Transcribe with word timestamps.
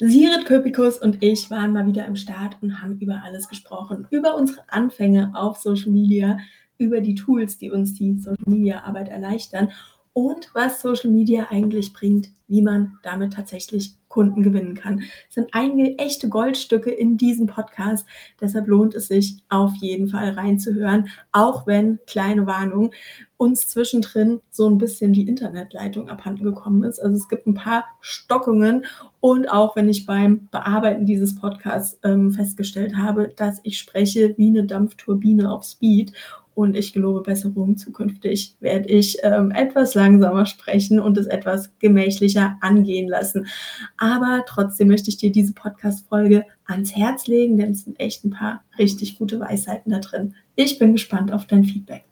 Sirit 0.00 0.46
Köpikus 0.46 0.98
und 0.98 1.22
ich 1.22 1.50
waren 1.50 1.72
mal 1.72 1.86
wieder 1.86 2.04
im 2.06 2.16
Start 2.16 2.56
und 2.60 2.82
haben 2.82 2.98
über 2.98 3.22
alles 3.24 3.48
gesprochen. 3.48 4.06
Über 4.10 4.34
unsere 4.34 4.62
Anfänge 4.68 5.30
auf 5.34 5.58
Social 5.58 5.92
Media, 5.92 6.38
über 6.78 7.00
die 7.00 7.14
Tools, 7.14 7.58
die 7.58 7.70
uns 7.70 7.94
die 7.94 8.18
Social 8.18 8.44
Media 8.46 8.82
Arbeit 8.82 9.08
erleichtern 9.08 9.70
und 10.12 10.50
was 10.52 10.80
Social 10.80 11.10
Media 11.10 11.46
eigentlich 11.50 11.92
bringt, 11.92 12.30
wie 12.48 12.62
man 12.62 12.98
damit 13.02 13.34
tatsächlich 13.34 13.94
Kunden 14.14 14.44
gewinnen 14.44 14.76
kann. 14.76 15.02
Es 15.28 15.34
sind 15.34 15.48
einige 15.50 15.98
echte 15.98 16.28
Goldstücke 16.28 16.90
in 16.90 17.16
diesem 17.16 17.48
Podcast. 17.48 18.06
Deshalb 18.40 18.68
lohnt 18.68 18.94
es 18.94 19.08
sich 19.08 19.42
auf 19.48 19.72
jeden 19.80 20.06
Fall 20.06 20.30
reinzuhören, 20.30 21.08
auch 21.32 21.66
wenn, 21.66 21.98
kleine 22.06 22.46
Warnung, 22.46 22.92
uns 23.36 23.66
zwischendrin 23.66 24.40
so 24.52 24.68
ein 24.70 24.78
bisschen 24.78 25.12
die 25.12 25.26
Internetleitung 25.26 26.08
abhanden 26.08 26.44
gekommen 26.44 26.84
ist. 26.84 27.00
Also 27.00 27.16
es 27.16 27.28
gibt 27.28 27.48
ein 27.48 27.54
paar 27.54 27.84
Stockungen 28.00 28.86
und 29.18 29.50
auch 29.50 29.74
wenn 29.74 29.88
ich 29.88 30.06
beim 30.06 30.46
Bearbeiten 30.52 31.06
dieses 31.06 31.34
Podcasts 31.34 31.98
ähm, 32.04 32.30
festgestellt 32.30 32.96
habe, 32.96 33.32
dass 33.34 33.58
ich 33.64 33.80
spreche 33.80 34.34
wie 34.38 34.48
eine 34.48 34.64
Dampfturbine 34.64 35.50
auf 35.50 35.64
Speed 35.64 36.12
und 36.54 36.76
ich 36.76 36.92
gelobe 36.92 37.22
Besserung. 37.22 37.76
Zukünftig 37.76 38.56
werde 38.60 38.88
ich 38.88 39.18
ähm, 39.22 39.50
etwas 39.50 39.94
langsamer 39.94 40.46
sprechen 40.46 41.00
und 41.00 41.18
es 41.18 41.26
etwas 41.26 41.70
gemächlicher 41.78 42.56
angehen 42.60 43.08
lassen. 43.08 43.46
Aber 43.96 44.44
trotzdem 44.46 44.88
möchte 44.88 45.10
ich 45.10 45.16
dir 45.16 45.32
diese 45.32 45.52
Podcast-Folge 45.52 46.44
ans 46.66 46.94
Herz 46.96 47.26
legen, 47.26 47.56
denn 47.56 47.72
es 47.72 47.84
sind 47.84 47.98
echt 47.98 48.24
ein 48.24 48.30
paar 48.30 48.62
richtig 48.78 49.18
gute 49.18 49.40
Weisheiten 49.40 49.90
da 49.90 49.98
drin. 49.98 50.34
Ich 50.56 50.78
bin 50.78 50.92
gespannt 50.92 51.32
auf 51.32 51.46
dein 51.46 51.64
Feedback. 51.64 52.04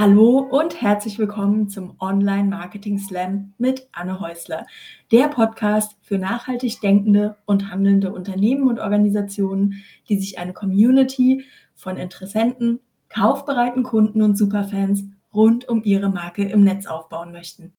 Hallo 0.00 0.38
und 0.38 0.80
herzlich 0.80 1.18
willkommen 1.18 1.68
zum 1.68 1.94
Online 2.00 2.48
Marketing 2.48 2.98
Slam 2.98 3.52
mit 3.58 3.86
Anne 3.92 4.18
Häusler, 4.18 4.66
der 5.12 5.28
Podcast 5.28 5.94
für 6.00 6.16
nachhaltig 6.16 6.80
denkende 6.80 7.36
und 7.44 7.70
handelnde 7.70 8.10
Unternehmen 8.10 8.66
und 8.66 8.78
Organisationen, 8.78 9.84
die 10.08 10.18
sich 10.18 10.38
eine 10.38 10.54
Community 10.54 11.44
von 11.74 11.98
Interessenten, 11.98 12.80
kaufbereiten 13.10 13.82
Kunden 13.82 14.22
und 14.22 14.38
Superfans 14.38 15.04
rund 15.34 15.68
um 15.68 15.84
ihre 15.84 16.08
Marke 16.08 16.44
im 16.44 16.64
Netz 16.64 16.86
aufbauen 16.86 17.30
möchten. 17.30 17.74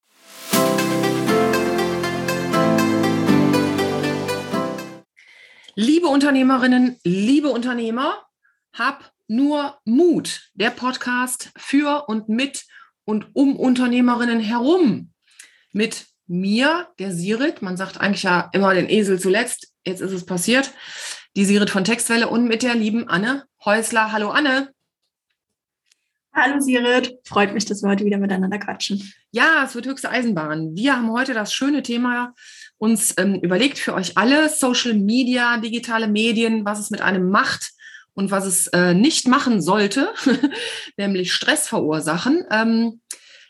Liebe 5.73 6.05
Unternehmerinnen, 6.05 6.97
liebe 7.03 7.47
Unternehmer, 7.49 8.13
hab 8.73 9.11
nur 9.31 9.79
Mut, 9.85 10.51
der 10.55 10.71
Podcast 10.71 11.51
für 11.55 12.09
und 12.09 12.27
mit 12.27 12.65
und 13.05 13.33
um 13.33 13.55
Unternehmerinnen 13.55 14.41
herum. 14.41 15.13
Mit 15.71 16.07
mir, 16.27 16.89
der 16.99 17.13
Sirit, 17.13 17.61
man 17.61 17.77
sagt 17.77 17.99
eigentlich 17.99 18.23
ja 18.23 18.49
immer 18.51 18.73
den 18.73 18.89
Esel 18.89 19.21
zuletzt, 19.21 19.71
jetzt 19.85 20.01
ist 20.01 20.11
es 20.11 20.25
passiert, 20.25 20.71
die 21.37 21.45
Sirit 21.45 21.69
von 21.69 21.85
Textwelle 21.85 22.27
und 22.27 22.49
mit 22.49 22.61
der 22.61 22.75
lieben 22.75 23.07
Anne 23.07 23.45
Häusler. 23.63 24.11
Hallo 24.11 24.31
Anne. 24.31 24.73
Hallo 26.33 26.59
Sirit, 26.59 27.17
freut 27.23 27.53
mich, 27.53 27.63
dass 27.63 27.81
wir 27.83 27.89
heute 27.89 28.03
wieder 28.03 28.17
miteinander 28.17 28.59
quatschen. 28.59 29.13
Ja, 29.31 29.63
es 29.63 29.75
wird 29.75 29.85
höchste 29.85 30.09
Eisenbahn. 30.09 30.75
Wir 30.75 30.97
haben 30.97 31.11
heute 31.11 31.33
das 31.33 31.53
schöne 31.53 31.83
Thema 31.83 32.35
uns 32.77 33.13
ähm, 33.17 33.35
überlegt 33.35 33.79
für 33.79 33.93
euch 33.93 34.17
alle, 34.17 34.49
Social 34.49 34.93
Media, 34.93 35.55
digitale 35.57 36.09
Medien, 36.09 36.65
was 36.65 36.79
es 36.79 36.89
mit 36.89 36.99
einem 37.01 37.29
macht 37.29 37.71
und 38.13 38.31
was 38.31 38.45
es 38.45 38.67
äh, 38.67 38.93
nicht 38.93 39.27
machen 39.27 39.61
sollte, 39.61 40.13
nämlich 40.97 41.33
Stress 41.33 41.67
verursachen. 41.67 42.43
Ähm, 42.51 43.01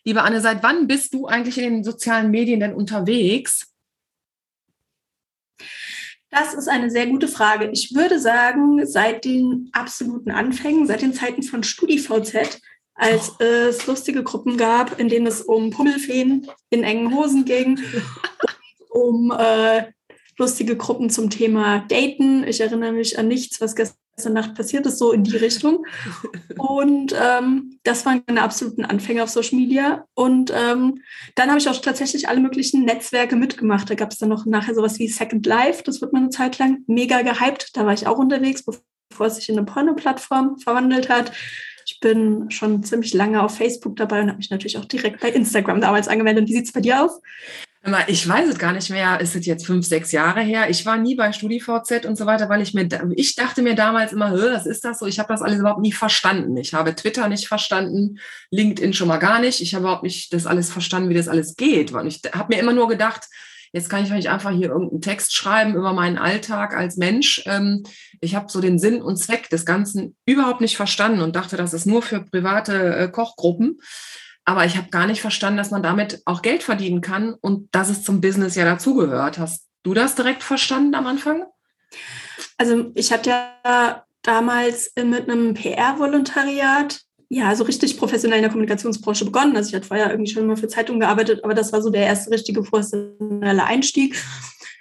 liebe 0.04 0.22
Anne, 0.24 0.42
seit 0.42 0.64
wann 0.64 0.88
bist 0.88 1.14
du 1.14 1.28
eigentlich 1.28 1.58
in 1.58 1.64
den 1.64 1.84
sozialen 1.84 2.32
Medien 2.32 2.60
denn 2.60 2.74
unterwegs? 2.74 3.68
Das 6.30 6.54
ist 6.54 6.70
eine 6.70 6.90
sehr 6.90 7.08
gute 7.08 7.28
Frage. 7.28 7.70
Ich 7.74 7.94
würde 7.94 8.18
sagen, 8.18 8.86
seit 8.86 9.26
den 9.26 9.70
absoluten 9.74 10.32
Anfängen, 10.32 10.88
seit 10.88 11.02
den 11.02 11.14
Zeiten 11.14 11.44
von 11.44 11.62
StudiVZ, 11.64 12.62
als 12.96 13.32
oh. 13.40 13.44
es 13.44 13.86
lustige 13.88 14.24
Gruppen 14.24 14.58
gab, 14.58 15.00
in 15.00 15.10
denen 15.10 15.28
es 15.28 15.42
um 15.42 15.72
Pummelfeen 15.72 16.48
in 16.70 16.84
engen 16.84 17.14
Hosen 17.14 17.44
ging, 17.44 17.80
um 18.90 19.32
äh, 19.38 19.92
lustige 20.38 20.78
Gruppen 20.78 21.10
zum 21.10 21.30
Thema 21.30 21.80
Daten. 21.90 22.46
Ich 22.48 22.62
erinnere 22.62 22.94
mich 22.94 23.20
an 23.20 23.28
nichts, 23.28 23.60
was 23.60 23.76
gestern 23.76 24.01
gestern 24.22 24.34
Nacht 24.34 24.54
passiert 24.54 24.86
ist, 24.86 25.00
so 25.00 25.12
in 25.12 25.24
die 25.24 25.36
Richtung. 25.36 25.86
Und 26.58 27.16
ähm, 27.20 27.80
das 27.84 28.06
waren 28.06 28.22
meine 28.28 28.44
absoluten 28.44 28.86
Anfänger 28.86 29.24
auf 29.24 29.30
Social 29.30 29.58
Media. 29.58 30.06
Und 30.14 30.54
ähm, 30.56 31.02
dann 31.34 31.50
habe 31.50 31.60
ich 31.60 31.68
auch 31.68 31.82
tatsächlich 31.82 32.30
alle 32.30 32.40
möglichen 32.40 32.86
Netzwerke 32.86 33.36
mitgemacht. 33.36 33.90
Da 33.90 33.96
gab 33.96 34.12
es 34.12 34.20
dann 34.20 34.30
noch 34.30 34.46
nachher 34.46 34.76
sowas 34.76 35.00
wie 35.00 35.08
Second 35.08 35.46
Life. 35.48 35.82
Das 35.84 36.02
wird 36.02 36.14
mal 36.14 36.20
eine 36.20 36.30
Zeit 36.30 36.60
lang 36.60 36.84
mega 36.86 37.24
gehypt. 37.24 37.76
Da 37.76 37.86
war 37.86 37.94
ich 37.94 38.06
auch 38.06 38.20
unterwegs, 38.20 38.64
bevor 38.64 39.26
es 39.26 39.38
sich 39.38 39.50
in 39.50 39.58
eine 39.58 39.66
Porno-Plattform 39.66 40.60
verwandelt 40.60 41.10
hat. 41.10 41.32
Ich 41.88 42.00
bin 42.00 42.52
schon 42.52 42.84
ziemlich 42.84 43.16
lange 43.16 43.42
auf 43.42 43.58
Facebook 43.58 43.96
dabei 43.96 44.22
und 44.22 44.28
habe 44.28 44.38
mich 44.38 44.52
natürlich 44.52 44.78
auch 44.78 44.86
direkt 44.86 45.20
bei 45.20 45.30
Instagram 45.30 45.82
damals 45.82 46.08
angemeldet. 46.08 46.48
Wie 46.48 46.54
sieht 46.54 46.66
es 46.66 46.72
bei 46.72 46.82
dir 46.82 47.04
aus? 47.04 47.20
Ich 48.08 48.28
weiß 48.28 48.48
es 48.48 48.60
gar 48.60 48.74
nicht 48.74 48.92
mehr. 48.92 49.20
Ist 49.22 49.36
es 49.36 49.48
jetzt 49.48 49.66
fünf, 49.66 49.88
sechs 49.88 50.12
Jahre 50.12 50.42
her? 50.42 50.70
Ich 50.70 50.86
war 50.86 50.98
nie 50.98 51.16
bei 51.16 51.32
StudiVZ 51.32 52.06
und 52.06 52.16
so 52.16 52.28
weiter, 52.28 52.48
weil 52.48 52.62
ich 52.62 52.76
mir, 52.76 52.88
ich 53.16 53.36
dachte 53.36 53.64
mir 53.64 53.74
damals 53.74 54.14
immer, 54.14 54.32
was 54.34 54.68
ist 54.68 54.86
das 54.86 55.00
so? 55.00 55.08
Ich 55.08 55.18
habe 55.18 55.34
das 55.34 55.42
alles 55.42 55.60
überhaupt 55.60 55.82
nie 55.82 55.92
verstanden. 55.92 56.56
Ich 56.58 56.76
habe 56.76 56.96
Twitter 56.96 57.28
nicht 57.28 57.48
verstanden, 57.48 58.20
LinkedIn 58.52 58.94
schon 58.94 59.08
mal 59.08 59.18
gar 59.18 59.40
nicht. 59.40 59.62
Ich 59.62 59.74
habe 59.74 59.84
überhaupt 59.84 60.04
nicht 60.04 60.32
das 60.32 60.46
alles 60.46 60.72
verstanden, 60.72 61.10
wie 61.10 61.16
das 61.16 61.28
alles 61.28 61.56
geht. 61.56 61.92
Und 61.92 62.06
ich 62.06 62.22
habe 62.32 62.54
mir 62.54 62.62
immer 62.62 62.74
nur 62.74 62.88
gedacht, 62.88 63.28
jetzt 63.74 63.90
kann 63.90 64.06
ich 64.06 64.30
einfach 64.30 64.52
hier 64.52 64.70
irgendeinen 64.70 65.02
Text 65.02 65.34
schreiben 65.34 65.76
über 65.76 65.94
meinen 65.94 66.20
Alltag 66.20 66.76
als 66.76 66.98
Mensch. 66.98 67.42
Ähm, 67.48 67.84
ich 68.20 68.36
habe 68.36 68.52
so 68.52 68.62
den 68.62 68.78
Sinn 68.78 69.02
und 69.02 69.18
Zweck 69.18 69.50
des 69.50 69.66
Ganzen 69.66 70.16
überhaupt 70.26 70.62
nicht 70.62 70.78
verstanden 70.78 71.22
und 71.22 71.36
dachte, 71.36 71.58
das 71.58 71.74
ist 71.74 71.88
nur 71.88 72.04
für 72.04 72.24
private 72.24 72.96
äh, 72.96 73.08
Kochgruppen. 73.10 73.80
Aber 74.46 74.66
ich 74.66 74.78
habe 74.78 74.90
gar 74.90 75.08
nicht 75.08 75.22
verstanden, 75.22 75.58
dass 75.58 75.72
man 75.72 75.84
damit 75.84 76.22
auch 76.26 76.42
Geld 76.42 76.64
verdienen 76.64 77.02
kann 77.02 77.34
und 77.42 77.74
dass 77.74 77.90
es 77.90 78.04
zum 78.04 78.22
Business 78.22 78.56
ja 78.56 78.66
dazugehört. 78.66 79.38
Hast 79.38 79.68
du 79.84 79.94
das 79.94 80.16
direkt 80.16 80.44
verstanden 80.44 80.96
am 80.96 81.08
Anfang? 81.08 81.46
Also 82.58 82.92
ich 82.96 83.12
hatte 83.12 83.30
ja 83.30 84.06
damals 84.24 84.92
mit 84.96 85.30
einem 85.30 85.54
PR-Volontariat 85.54 87.02
ja, 87.34 87.56
so 87.56 87.64
richtig 87.64 87.98
professionell 87.98 88.40
in 88.40 88.44
der 88.44 88.52
Kommunikationsbranche 88.52 89.24
begonnen. 89.24 89.56
Also 89.56 89.70
ich 89.70 89.76
hatte 89.76 89.88
vorher 89.88 90.12
irgendwie 90.12 90.30
schon 90.30 90.48
mal 90.48 90.58
für 90.58 90.68
Zeitungen 90.68 91.00
gearbeitet, 91.00 91.46
aber 91.46 91.54
das 91.54 91.72
war 91.72 91.82
so 91.82 91.90
der 91.90 92.06
erste 92.06 92.30
richtige 92.30 92.62
professionelle 92.62 93.64
Einstieg. 93.64 94.22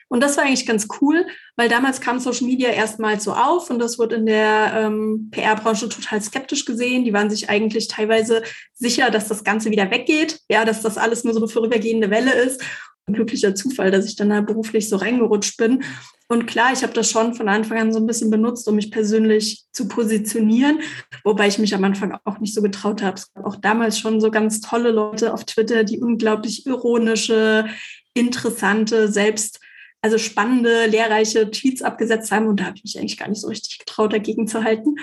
Und 0.08 0.20
das 0.20 0.36
war 0.36 0.42
eigentlich 0.42 0.66
ganz 0.66 0.88
cool, 1.00 1.24
weil 1.60 1.68
damals 1.68 2.00
kam 2.00 2.18
Social 2.18 2.46
Media 2.46 2.70
erstmals 2.70 3.22
so 3.22 3.34
auf 3.34 3.68
und 3.68 3.80
das 3.80 3.98
wurde 3.98 4.14
in 4.14 4.24
der 4.24 4.72
ähm, 4.74 5.28
PR-Branche 5.30 5.90
total 5.90 6.22
skeptisch 6.22 6.64
gesehen. 6.64 7.04
Die 7.04 7.12
waren 7.12 7.28
sich 7.28 7.50
eigentlich 7.50 7.86
teilweise 7.86 8.42
sicher, 8.72 9.10
dass 9.10 9.28
das 9.28 9.44
Ganze 9.44 9.70
wieder 9.70 9.90
weggeht, 9.90 10.40
ja, 10.48 10.64
dass 10.64 10.80
das 10.80 10.96
alles 10.96 11.22
nur 11.22 11.34
so 11.34 11.40
eine 11.40 11.48
vorübergehende 11.48 12.08
Welle 12.08 12.32
ist. 12.32 12.62
Ein 13.04 13.12
glücklicher 13.12 13.54
Zufall, 13.54 13.90
dass 13.90 14.06
ich 14.06 14.16
dann 14.16 14.30
da 14.30 14.40
beruflich 14.40 14.88
so 14.88 14.96
reingerutscht 14.96 15.58
bin. 15.58 15.84
Und 16.28 16.46
klar, 16.46 16.72
ich 16.72 16.82
habe 16.82 16.94
das 16.94 17.10
schon 17.10 17.34
von 17.34 17.50
Anfang 17.50 17.76
an 17.76 17.92
so 17.92 17.98
ein 17.98 18.06
bisschen 18.06 18.30
benutzt, 18.30 18.66
um 18.66 18.76
mich 18.76 18.90
persönlich 18.90 19.64
zu 19.70 19.86
positionieren, 19.86 20.80
wobei 21.24 21.46
ich 21.46 21.58
mich 21.58 21.74
am 21.74 21.84
Anfang 21.84 22.16
auch 22.24 22.38
nicht 22.38 22.54
so 22.54 22.62
getraut 22.62 23.02
habe. 23.02 23.18
Es 23.18 23.30
gab 23.34 23.44
auch 23.44 23.56
damals 23.56 23.98
schon 23.98 24.18
so 24.22 24.30
ganz 24.30 24.62
tolle 24.62 24.92
Leute 24.92 25.34
auf 25.34 25.44
Twitter, 25.44 25.84
die 25.84 26.00
unglaublich 26.00 26.64
ironische, 26.64 27.66
interessante, 28.14 29.12
selbst 29.12 29.59
also 30.02 30.18
spannende, 30.18 30.86
lehrreiche 30.86 31.50
Tweets 31.50 31.82
abgesetzt 31.82 32.32
haben. 32.32 32.46
Und 32.46 32.60
da 32.60 32.64
habe 32.64 32.76
ich 32.76 32.84
mich 32.84 32.98
eigentlich 32.98 33.18
gar 33.18 33.28
nicht 33.28 33.40
so 33.40 33.48
richtig 33.48 33.78
getraut, 33.78 34.12
dagegen 34.12 34.46
zu 34.46 34.64
halten. 34.64 34.96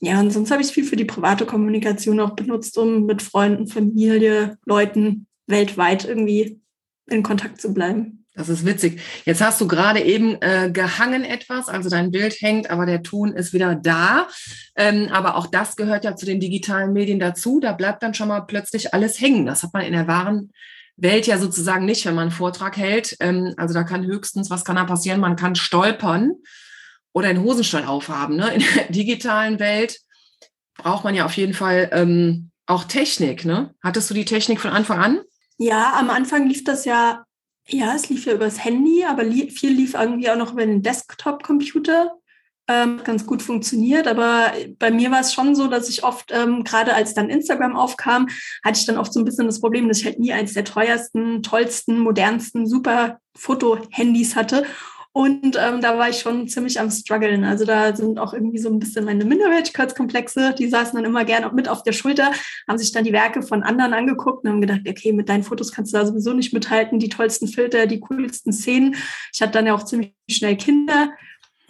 Ja, 0.00 0.18
und 0.18 0.32
sonst 0.32 0.50
habe 0.50 0.62
ich 0.62 0.68
viel 0.68 0.84
für 0.84 0.96
die 0.96 1.04
private 1.04 1.46
Kommunikation 1.46 2.18
auch 2.18 2.34
benutzt, 2.34 2.76
um 2.76 3.06
mit 3.06 3.22
Freunden, 3.22 3.68
Familie, 3.68 4.58
Leuten 4.66 5.26
weltweit 5.46 6.04
irgendwie 6.04 6.60
in 7.08 7.22
Kontakt 7.22 7.60
zu 7.60 7.72
bleiben. 7.72 8.22
Das 8.34 8.48
ist 8.48 8.64
witzig. 8.64 9.00
Jetzt 9.26 9.42
hast 9.42 9.60
du 9.60 9.68
gerade 9.68 10.00
eben 10.00 10.40
äh, 10.40 10.70
gehangen 10.72 11.22
etwas, 11.22 11.68
also 11.68 11.90
dein 11.90 12.10
Bild 12.10 12.34
hängt, 12.40 12.70
aber 12.70 12.86
der 12.86 13.02
Ton 13.02 13.34
ist 13.34 13.52
wieder 13.52 13.74
da. 13.74 14.26
Ähm, 14.74 15.08
aber 15.12 15.36
auch 15.36 15.46
das 15.46 15.76
gehört 15.76 16.04
ja 16.04 16.16
zu 16.16 16.24
den 16.24 16.40
digitalen 16.40 16.94
Medien 16.94 17.20
dazu. 17.20 17.60
Da 17.60 17.72
bleibt 17.72 18.02
dann 18.02 18.14
schon 18.14 18.28
mal 18.28 18.40
plötzlich 18.40 18.94
alles 18.94 19.20
hängen. 19.20 19.44
Das 19.44 19.62
hat 19.62 19.74
man 19.74 19.84
in 19.84 19.92
der 19.92 20.08
wahren 20.08 20.50
Welt 20.96 21.26
ja 21.26 21.38
sozusagen 21.38 21.84
nicht, 21.84 22.04
wenn 22.06 22.14
man 22.14 22.28
einen 22.28 22.30
Vortrag 22.30 22.76
hält. 22.76 23.16
Ähm, 23.20 23.54
also 23.56 23.74
da 23.74 23.84
kann 23.84 24.04
höchstens, 24.04 24.50
was 24.50 24.64
kann 24.64 24.76
da 24.76 24.84
passieren? 24.84 25.20
Man 25.20 25.36
kann 25.36 25.54
stolpern 25.54 26.32
oder 27.12 27.28
einen 27.28 27.42
Hosenstall 27.42 27.84
aufhaben. 27.84 28.36
Ne? 28.36 28.54
In 28.54 28.64
der 28.74 28.84
digitalen 28.90 29.58
Welt 29.58 29.98
braucht 30.76 31.04
man 31.04 31.14
ja 31.14 31.24
auf 31.24 31.36
jeden 31.36 31.54
Fall 31.54 31.90
ähm, 31.92 32.50
auch 32.66 32.84
Technik. 32.84 33.44
Ne? 33.44 33.74
Hattest 33.82 34.10
du 34.10 34.14
die 34.14 34.24
Technik 34.24 34.60
von 34.60 34.70
Anfang 34.70 34.98
an? 34.98 35.20
Ja, 35.58 35.94
am 35.98 36.10
Anfang 36.10 36.48
lief 36.48 36.64
das 36.64 36.84
ja, 36.84 37.24
ja, 37.68 37.94
es 37.94 38.08
lief 38.08 38.26
ja 38.26 38.32
übers 38.32 38.64
Handy, 38.64 39.04
aber 39.04 39.22
li 39.22 39.50
viel 39.50 39.72
lief 39.72 39.94
irgendwie 39.94 40.30
auch 40.30 40.36
noch 40.36 40.52
über 40.52 40.66
den 40.66 40.82
Desktop-Computer. 40.82 42.12
Ähm, 42.72 43.00
ganz 43.04 43.26
gut 43.26 43.42
funktioniert. 43.42 44.06
Aber 44.06 44.52
bei 44.78 44.90
mir 44.90 45.10
war 45.10 45.20
es 45.20 45.32
schon 45.32 45.54
so, 45.54 45.66
dass 45.66 45.88
ich 45.88 46.04
oft, 46.04 46.32
ähm, 46.32 46.64
gerade 46.64 46.94
als 46.94 47.14
dann 47.14 47.30
Instagram 47.30 47.76
aufkam, 47.76 48.28
hatte 48.64 48.78
ich 48.78 48.86
dann 48.86 48.98
oft 48.98 49.12
so 49.12 49.20
ein 49.20 49.24
bisschen 49.24 49.46
das 49.46 49.60
Problem, 49.60 49.88
dass 49.88 49.98
ich 49.98 50.06
halt 50.06 50.18
nie 50.18 50.32
eins 50.32 50.54
der 50.54 50.64
teuersten, 50.64 51.42
tollsten, 51.42 51.98
modernsten, 51.98 52.66
super 52.66 53.18
Foto-Handys 53.36 54.36
hatte. 54.36 54.64
Und 55.14 55.58
ähm, 55.60 55.82
da 55.82 55.98
war 55.98 56.08
ich 56.08 56.20
schon 56.20 56.48
ziemlich 56.48 56.80
am 56.80 56.90
struggeln. 56.90 57.44
Also 57.44 57.66
da 57.66 57.94
sind 57.94 58.18
auch 58.18 58.32
irgendwie 58.32 58.58
so 58.58 58.70
ein 58.70 58.78
bisschen 58.78 59.04
meine 59.04 59.26
Minderwertigkeitskomplexe. 59.26 60.54
Die 60.58 60.68
saßen 60.68 60.96
dann 60.96 61.04
immer 61.04 61.26
gerne 61.26 61.52
mit 61.52 61.68
auf 61.68 61.82
der 61.82 61.92
Schulter, 61.92 62.32
haben 62.66 62.78
sich 62.78 62.92
dann 62.92 63.04
die 63.04 63.12
Werke 63.12 63.42
von 63.42 63.62
anderen 63.62 63.92
angeguckt 63.92 64.44
und 64.44 64.50
haben 64.50 64.62
gedacht, 64.62 64.80
okay, 64.88 65.12
mit 65.12 65.28
deinen 65.28 65.42
Fotos 65.42 65.70
kannst 65.70 65.92
du 65.92 65.98
da 65.98 66.06
sowieso 66.06 66.32
nicht 66.32 66.54
mithalten. 66.54 66.98
Die 66.98 67.10
tollsten 67.10 67.46
Filter, 67.46 67.86
die 67.86 68.00
coolsten 68.00 68.54
Szenen. 68.54 68.96
Ich 69.34 69.42
hatte 69.42 69.52
dann 69.52 69.66
ja 69.66 69.74
auch 69.74 69.84
ziemlich 69.84 70.14
schnell 70.30 70.56
Kinder 70.56 71.10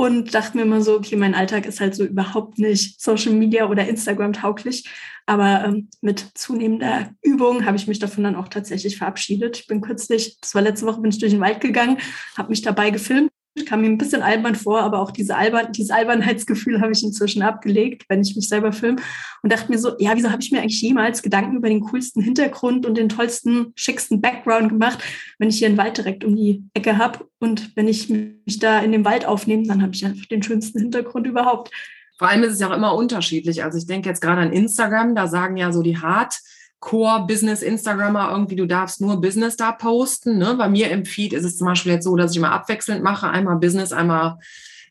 und 0.03 0.35
dachte 0.35 0.57
mir 0.57 0.65
immer 0.65 0.81
so, 0.81 0.97
okay, 0.97 1.15
mein 1.15 1.33
Alltag 1.33 1.65
ist 1.65 1.79
halt 1.79 1.95
so 1.95 2.03
überhaupt 2.05 2.59
nicht 2.59 3.01
Social 3.01 3.31
Media 3.35 3.69
oder 3.69 3.87
Instagram 3.87 4.33
tauglich. 4.33 4.91
Aber 5.27 5.63
ähm, 5.65 5.91
mit 6.01 6.27
zunehmender 6.35 7.11
Übung 7.23 7.65
habe 7.65 7.77
ich 7.77 7.87
mich 7.87 8.01
davon 8.01 8.25
dann 8.25 8.35
auch 8.35 8.49
tatsächlich 8.49 8.99
verabschiedet. 8.99 9.59
Ich 9.61 9.67
bin 9.69 9.81
kürzlich, 9.81 10.41
das 10.41 10.57
war 10.57 10.63
letzte 10.63 10.87
Woche, 10.87 11.01
bin 11.01 11.13
ich 11.13 11.21
durch 11.21 11.31
den 11.31 11.41
Wald 11.41 11.61
gegangen, 11.61 11.99
habe 12.37 12.49
mich 12.49 12.63
dabei 12.63 12.91
gefilmt 12.91 13.31
kam 13.67 13.83
mir 13.83 13.89
ein 13.89 13.99
bisschen 13.99 14.23
albern 14.23 14.55
vor, 14.55 14.81
aber 14.81 15.01
auch 15.01 15.11
diese 15.11 15.37
Albern, 15.37 15.73
dieses 15.73 15.91
Albernheitsgefühl 15.91 16.81
habe 16.81 16.93
ich 16.93 17.03
inzwischen 17.03 17.43
abgelegt, 17.43 18.05
wenn 18.09 18.23
ich 18.23 18.35
mich 18.35 18.49
selber 18.49 18.73
filme 18.73 19.01
und 19.43 19.53
dachte 19.53 19.71
mir 19.71 19.79
so, 19.79 19.93
ja, 19.99 20.13
wieso 20.15 20.31
habe 20.31 20.43
ich 20.43 20.51
mir 20.51 20.61
eigentlich 20.61 20.81
jemals 20.81 21.23
Gedanken 21.23 21.57
über 21.57 21.69
den 21.69 21.81
coolsten 21.81 22.23
Hintergrund 22.23 22.87
und 22.87 22.97
den 22.97 23.09
tollsten, 23.09 23.73
schicksten 23.75 24.21
Background 24.21 24.71
gemacht, 24.71 25.03
wenn 25.39 25.51
ich 25.51 25.59
hier 25.59 25.69
einen 25.69 25.77
Wald 25.77 25.99
direkt 25.99 26.25
um 26.25 26.35
die 26.35 26.65
Ecke 26.75 26.97
habe 26.97 27.27
und 27.41 27.77
wenn 27.77 27.89
ich 27.89 28.09
mich 28.09 28.59
da 28.59 28.81
in 28.81 28.93
dem 28.93 29.05
Wald 29.05 29.27
aufnehme, 29.27 29.67
dann 29.67 29.83
habe 29.83 29.95
ich 29.95 30.05
einfach 30.05 30.27
den 30.27 30.43
schönsten 30.43 30.81
Hintergrund 30.81 31.27
überhaupt. 31.27 31.71
Vor 32.19 32.29
allem 32.29 32.45
ist 32.45 32.55
es 32.55 32.61
ja 32.61 32.71
auch 32.71 32.77
immer 32.77 32.95
unterschiedlich. 32.95 33.65
Also 33.65 33.79
ich 33.79 33.87
denke 33.87 34.09
jetzt 34.09 34.21
gerade 34.21 34.41
an 34.41 34.53
Instagram, 34.53 35.15
da 35.15 35.27
sagen 35.27 35.57
ja 35.57 35.73
so 35.73 35.83
die 35.83 35.99
Hart- 35.99 36.41
Core-Business-Instagrammer 36.83 38.33
irgendwie, 38.33 38.57
du 38.57 38.67
darfst 38.67 39.01
nur 39.01 39.21
Business 39.21 39.57
da 39.57 39.71
posten. 39.71 40.37
Ne? 40.37 40.57
Bei 40.59 40.69
mir 40.69 40.91
im 40.91 41.05
Feed 41.05 41.33
ist 41.33 41.45
es 41.45 41.57
zum 41.57 41.69
Beispiel 41.69 41.93
jetzt 41.93 42.05
so, 42.05 42.17
dass 42.17 42.33
ich 42.33 42.37
immer 42.37 42.51
abwechselnd 42.51 43.03
mache, 43.05 43.31
einmal 43.31 43.57
Business, 43.57 43.93
einmal 43.93 44.39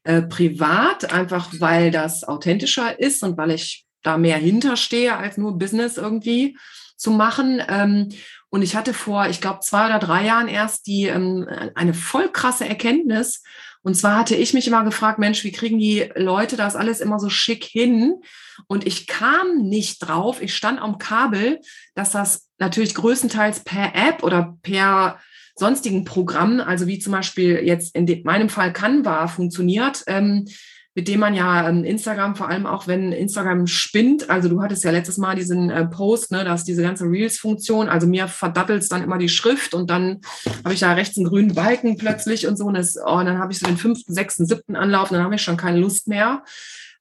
äh, 0.03 0.21
privat, 0.21 1.13
einfach 1.13 1.49
weil 1.59 1.91
das 1.91 2.23
authentischer 2.23 2.97
ist 2.97 3.23
und 3.23 3.37
weil 3.37 3.51
ich 3.51 3.85
da 4.03 4.17
mehr 4.17 4.37
hinterstehe, 4.37 5.15
als 5.15 5.37
nur 5.37 5.59
Business 5.59 5.97
irgendwie 5.97 6.57
zu 7.01 7.11
machen. 7.11 7.61
Ähm, 7.67 8.09
und 8.49 8.61
ich 8.61 8.75
hatte 8.75 8.93
vor, 8.93 9.27
ich 9.27 9.41
glaube, 9.41 9.59
zwei 9.61 9.87
oder 9.87 9.99
drei 9.99 10.25
Jahren 10.25 10.47
erst 10.47 10.87
die 10.87 11.05
ähm, 11.05 11.47
eine 11.75 11.93
voll 11.93 12.29
krasse 12.29 12.67
Erkenntnis. 12.67 13.43
Und 13.81 13.95
zwar 13.95 14.17
hatte 14.19 14.35
ich 14.35 14.53
mich 14.53 14.67
immer 14.67 14.83
gefragt, 14.83 15.17
Mensch, 15.17 15.43
wie 15.43 15.51
kriegen 15.51 15.79
die 15.79 16.11
Leute 16.15 16.55
das 16.55 16.75
alles 16.75 17.01
immer 17.01 17.19
so 17.19 17.29
schick 17.29 17.63
hin? 17.63 18.21
Und 18.67 18.85
ich 18.85 19.07
kam 19.07 19.57
nicht 19.57 19.99
drauf, 19.99 20.41
ich 20.41 20.55
stand 20.55 20.79
am 20.79 20.99
Kabel, 20.99 21.59
dass 21.95 22.11
das 22.11 22.49
natürlich 22.59 22.93
größtenteils 22.93 23.61
per 23.61 23.95
App 23.95 24.21
oder 24.23 24.57
per 24.61 25.19
sonstigen 25.55 26.05
Programm, 26.05 26.59
also 26.59 26.85
wie 26.85 26.99
zum 26.99 27.13
Beispiel 27.13 27.61
jetzt 27.63 27.95
in 27.95 28.21
meinem 28.23 28.49
Fall 28.49 28.71
Canva 28.71 29.27
funktioniert, 29.27 30.03
ähm, 30.07 30.45
mit 30.93 31.07
dem 31.07 31.21
man 31.21 31.33
ja 31.33 31.69
ähm, 31.69 31.85
Instagram, 31.85 32.35
vor 32.35 32.49
allem 32.49 32.65
auch 32.65 32.85
wenn 32.85 33.13
Instagram 33.13 33.65
spinnt, 33.67 34.29
also 34.29 34.49
du 34.49 34.61
hattest 34.61 34.83
ja 34.83 34.91
letztes 34.91 35.17
Mal 35.17 35.35
diesen 35.35 35.69
äh, 35.69 35.85
Post, 35.85 36.31
ne, 36.31 36.43
dass 36.43 36.65
diese 36.65 36.81
ganze 36.81 37.05
Reels-Funktion, 37.05 37.87
also 37.87 38.07
mir 38.07 38.27
verdattelt 38.27 38.91
dann 38.91 39.03
immer 39.03 39.17
die 39.17 39.29
Schrift 39.29 39.73
und 39.73 39.89
dann 39.89 40.19
habe 40.65 40.73
ich 40.73 40.81
da 40.81 40.91
rechts 40.93 41.17
einen 41.17 41.27
grünen 41.27 41.55
Balken 41.55 41.95
plötzlich 41.97 42.45
und 42.45 42.57
so 42.57 42.65
und, 42.65 42.73
das, 42.73 42.97
oh, 42.97 43.19
und 43.19 43.25
dann 43.25 43.39
habe 43.39 43.53
ich 43.53 43.59
so 43.59 43.65
den 43.65 43.77
fünften, 43.77 44.13
sechsten, 44.13 44.45
siebten 44.45 44.75
Anlauf 44.75 45.11
und 45.11 45.15
dann 45.15 45.23
habe 45.23 45.35
ich 45.35 45.41
schon 45.41 45.57
keine 45.57 45.79
Lust 45.79 46.07
mehr. 46.09 46.43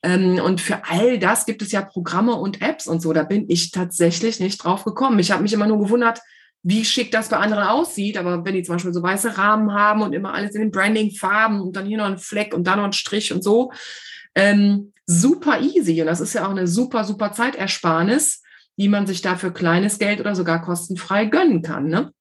Ähm, 0.03 0.41
und 0.45 0.61
für 0.61 0.83
all 0.89 1.19
das 1.19 1.45
gibt 1.45 1.61
es 1.61 1.73
ja 1.73 1.83
Programme 1.83 2.35
und 2.35 2.63
Apps 2.63 2.87
und 2.87 3.03
so. 3.03 3.13
Da 3.13 3.25
bin 3.25 3.47
ich 3.49 3.71
tatsächlich 3.71 4.41
nicht 4.41 4.63
drauf 4.63 4.85
gekommen. 4.85 5.19
Ich 5.19 5.31
habe 5.31 5.43
mich 5.43 5.53
immer 5.53 5.67
nur 5.67 5.79
gewundert, 5.79 6.21
wie 6.63 6.85
schick 6.85 7.11
das 7.11 7.29
bei 7.29 7.37
anderen 7.39 7.65
aussieht. 7.65 8.19
Aber 8.19 8.45
wenn 8.45 8.55
die 8.55 8.63
zum 8.63 8.75
Beispiel 8.75 8.93
so 8.93 9.03
weiße 9.03 9.39
Rahmen 9.39 9.73
haben 9.73 10.03
und 10.03 10.13
immer 10.13 10.35
alles 10.35 10.55
in 10.55 10.61
den 10.61 10.71
Branding-Farben 10.71 11.61
und 11.61 11.77
dann 11.77 11.87
hier 11.87 11.99
noch 11.99 12.07
ein 12.07 12.19
Fleck 12.19 12.55
und 12.55 12.65
da 12.67 12.77
noch 12.77 12.85
ein 12.85 12.93
Strich 12.93 13.33
und 13.33 13.43
so, 13.43 13.73
ähm, 14.35 14.93
super 15.07 15.61
easy. 15.61 16.01
Und 16.01 16.07
das 16.07 16.21
ist 16.21 16.35
ja 16.35 16.47
auch 16.47 16.51
eine 16.51 16.67
super, 16.67 17.05
super 17.05 17.33
Zeitersparnis, 17.33 18.43
die 18.77 18.89
man 18.89 19.07
sich 19.07 19.23
da 19.23 19.37
für 19.37 19.53
kleines 19.53 19.99
Geld 19.99 20.21
oder 20.21 20.35
sogar 20.35 20.63
kostenfrei 20.63 21.27
gönnen 21.27 21.63
kann. 21.63 21.89
Ne? 21.89 22.13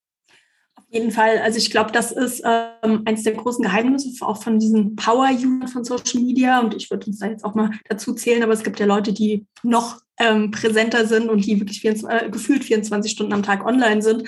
Jeden 0.91 1.11
Fall. 1.11 1.39
Also 1.39 1.57
ich 1.57 1.71
glaube, 1.71 1.91
das 1.91 2.11
ist 2.11 2.41
ähm, 2.45 3.03
eines 3.05 3.23
der 3.23 3.33
großen 3.33 3.63
Geheimnisse 3.63 4.25
auch 4.25 4.41
von 4.41 4.59
diesen 4.59 4.95
Power-Usern 4.95 5.67
von 5.67 5.83
Social 5.83 6.21
Media. 6.21 6.59
Und 6.59 6.75
ich 6.75 6.89
würde 6.89 7.07
uns 7.07 7.19
da 7.19 7.27
jetzt 7.27 7.45
auch 7.45 7.55
mal 7.55 7.71
dazu 7.87 8.13
zählen, 8.13 8.43
aber 8.43 8.53
es 8.53 8.63
gibt 8.63 8.79
ja 8.79 8.85
Leute, 8.85 9.13
die 9.13 9.45
noch 9.63 10.01
ähm, 10.19 10.51
präsenter 10.51 11.05
sind 11.05 11.29
und 11.29 11.45
die 11.45 11.59
wirklich 11.59 11.81
24, 11.81 12.27
äh, 12.27 12.29
gefühlt 12.29 12.63
24 12.63 13.11
Stunden 13.11 13.33
am 13.33 13.43
Tag 13.43 13.65
online 13.65 14.01
sind, 14.01 14.27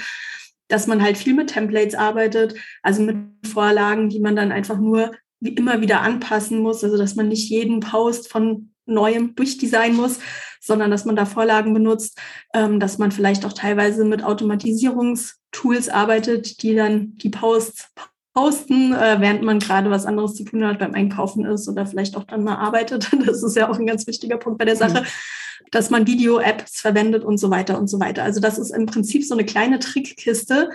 dass 0.68 0.88
man 0.88 1.02
halt 1.02 1.18
viel 1.18 1.34
mit 1.34 1.50
Templates 1.50 1.96
arbeitet, 1.96 2.56
also 2.82 3.02
mit 3.02 3.18
Vorlagen, 3.46 4.10
die 4.10 4.20
man 4.20 4.36
dann 4.36 4.52
einfach 4.52 4.78
nur 4.78 5.12
wie 5.40 5.50
immer 5.50 5.82
wieder 5.82 6.02
anpassen 6.02 6.60
muss. 6.60 6.84
Also 6.84 6.98
dass 6.98 7.16
man 7.16 7.28
nicht 7.28 7.50
jeden 7.50 7.80
Post 7.80 8.30
von 8.30 8.72
neuem 8.86 9.36
durchdesignen 9.36 9.98
muss, 9.98 10.20
sondern 10.62 10.92
dass 10.92 11.06
man 11.06 11.16
da 11.16 11.26
Vorlagen 11.26 11.74
benutzt, 11.74 12.18
ähm, 12.54 12.80
dass 12.80 12.98
man 12.98 13.12
vielleicht 13.12 13.46
auch 13.46 13.54
teilweise 13.54 14.06
mit 14.06 14.24
Automatisierungstools 14.24 15.90
arbeitet, 15.90 16.62
die 16.62 16.76
dann 16.76 17.18
die 17.18 17.30
Posts 17.30 17.90
posten, 18.34 18.94
äh, 18.94 19.18
während 19.20 19.44
man 19.44 19.60
gerade 19.60 19.90
was 19.90 20.06
anderes 20.06 20.36
zu 20.36 20.46
tun 20.46 20.66
hat, 20.66 20.80
beim 20.80 20.94
Einkaufen 20.94 21.46
ist 21.46 21.68
oder 21.68 21.86
vielleicht 21.86 22.16
auch 22.16 22.24
dann 22.24 22.44
mal 22.44 22.56
arbeitet. 22.56 23.10
Das 23.26 23.44
ist 23.44 23.56
ja 23.56 23.70
auch 23.70 23.78
ein 23.78 23.86
ganz 23.86 24.08
wichtiger 24.08 24.38
Punkt 24.38 24.60
bei 24.60 24.66
der 24.66 24.76
Sache, 24.76 25.02
mhm. 25.02 25.66
dass 25.72 25.90
man 25.90 26.08
Video-Apps 26.08 26.80
verwendet 26.80 27.24
und 27.24 27.38
so 27.38 27.50
weiter 27.50 27.78
und 27.78 27.88
so 27.88 28.00
weiter. 28.00 28.24
Also 28.24 28.40
das 28.40 28.58
ist 28.58 28.72
im 28.72 28.86
Prinzip 28.86 29.26
so 29.26 29.34
eine 29.34 29.46
kleine 29.46 29.80
Trickkiste, 29.80 30.70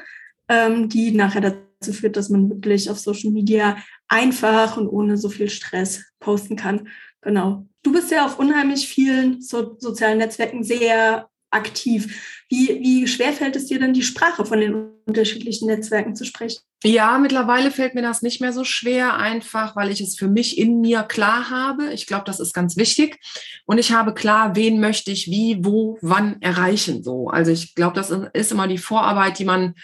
ähm, 0.49 0.88
die 0.88 1.12
nachher 1.12 1.41
dazu 1.41 1.93
führt, 1.93 2.17
dass 2.17 2.29
man 2.29 2.50
wirklich 2.50 2.91
auf 2.91 2.99
Social 2.99 3.31
Media 3.31 3.79
einfach 4.09 4.77
und 4.77 4.88
ohne 4.88 5.17
so 5.17 5.29
viel 5.29 5.49
Stress 5.49 6.05
posten 6.21 6.56
kann. 6.56 6.88
Genau. 7.23 7.67
Du 7.87 7.93
bist 7.93 8.11
ja 8.11 8.27
auf 8.27 8.41
unheimlich 8.41 8.88
vielen 8.88 9.41
so 9.41 9.77
sozialen 9.79 10.19
Netzwerken 10.19 10.65
sehr 10.65 11.29
aktiv. 11.53 12.43
Wie, 12.49 12.81
wie 12.81 13.06
schwer 13.06 13.33
fällt 13.33 13.55
es 13.55 13.67
dir 13.67 13.79
denn, 13.79 13.93
die 13.93 14.03
Sprache 14.03 14.44
von 14.44 14.59
den 14.59 14.88
unterschiedlichen 15.05 15.69
Netzwerken 15.69 16.17
zu 16.17 16.25
sprechen? 16.25 16.59
Ja, 16.83 17.17
mittlerweile 17.19 17.71
fällt 17.71 17.94
mir 17.94 18.03
das 18.03 18.23
nicht 18.23 18.41
mehr 18.41 18.53
so 18.53 18.65
schwer, 18.65 19.15
einfach 19.19 19.77
weil 19.77 19.93
ich 19.93 20.00
es 20.00 20.17
für 20.17 20.27
mich 20.27 20.59
in 20.59 20.81
mir 20.81 21.05
klar 21.05 21.49
habe. 21.49 21.93
Ich 21.93 22.09
glaube, 22.09 22.25
das 22.25 22.41
ist 22.41 22.55
ganz 22.55 22.77
wichtig. 22.77 23.21
Und 23.67 23.79
ich 23.79 23.93
habe 23.93 24.15
klar, 24.15 24.56
wen 24.56 24.81
möchte 24.81 25.12
ich 25.12 25.31
wie, 25.31 25.65
wo, 25.65 25.97
wann 26.03 26.43
erreichen. 26.43 27.05
So. 27.05 27.29
Also 27.29 27.53
ich 27.53 27.77
glaube, 27.77 27.94
das 27.94 28.11
ist 28.33 28.50
immer 28.50 28.67
die 28.67 28.79
Vorarbeit, 28.79 29.38
die 29.38 29.44
man 29.44 29.77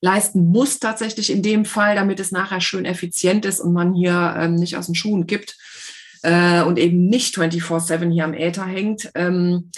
leisten 0.00 0.48
muss 0.48 0.80
tatsächlich 0.80 1.30
in 1.30 1.42
dem 1.42 1.64
Fall, 1.64 1.94
damit 1.94 2.18
es 2.18 2.32
nachher 2.32 2.60
schön 2.60 2.84
effizient 2.84 3.44
ist 3.44 3.60
und 3.60 3.72
man 3.72 3.94
hier 3.94 4.34
ähm, 4.38 4.56
nicht 4.56 4.76
aus 4.76 4.86
den 4.86 4.96
Schuhen 4.96 5.28
gibt 5.28 5.56
äh, 6.24 6.62
und 6.62 6.78
eben 6.78 7.06
nicht 7.06 7.36
24-7 7.36 8.10
hier 8.10 8.24
am 8.24 8.34
Äther 8.34 8.64
hängt. 8.64 9.10
Ähm, 9.14 9.70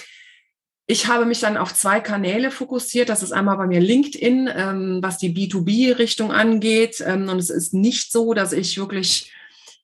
ich 0.87 1.09
habe 1.09 1.27
mich 1.27 1.41
dann 1.41 1.57
auf 1.57 1.75
zwei 1.75 1.99
Kanäle 2.01 2.53
fokussiert. 2.53 3.09
Das 3.09 3.23
ist 3.23 3.33
einmal 3.33 3.57
bei 3.57 3.67
mir 3.67 3.81
LinkedIn, 3.81 4.49
ähm, 4.55 4.99
was 5.03 5.19
die 5.19 5.35
B2B-Richtung 5.35 6.33
angeht. 6.33 7.03
Ähm, 7.05 7.29
und 7.29 7.39
es 7.39 7.51
ist 7.51 7.75
nicht 7.75 8.13
so, 8.13 8.35
dass 8.35 8.53
ich 8.53 8.79
wirklich 8.79 9.33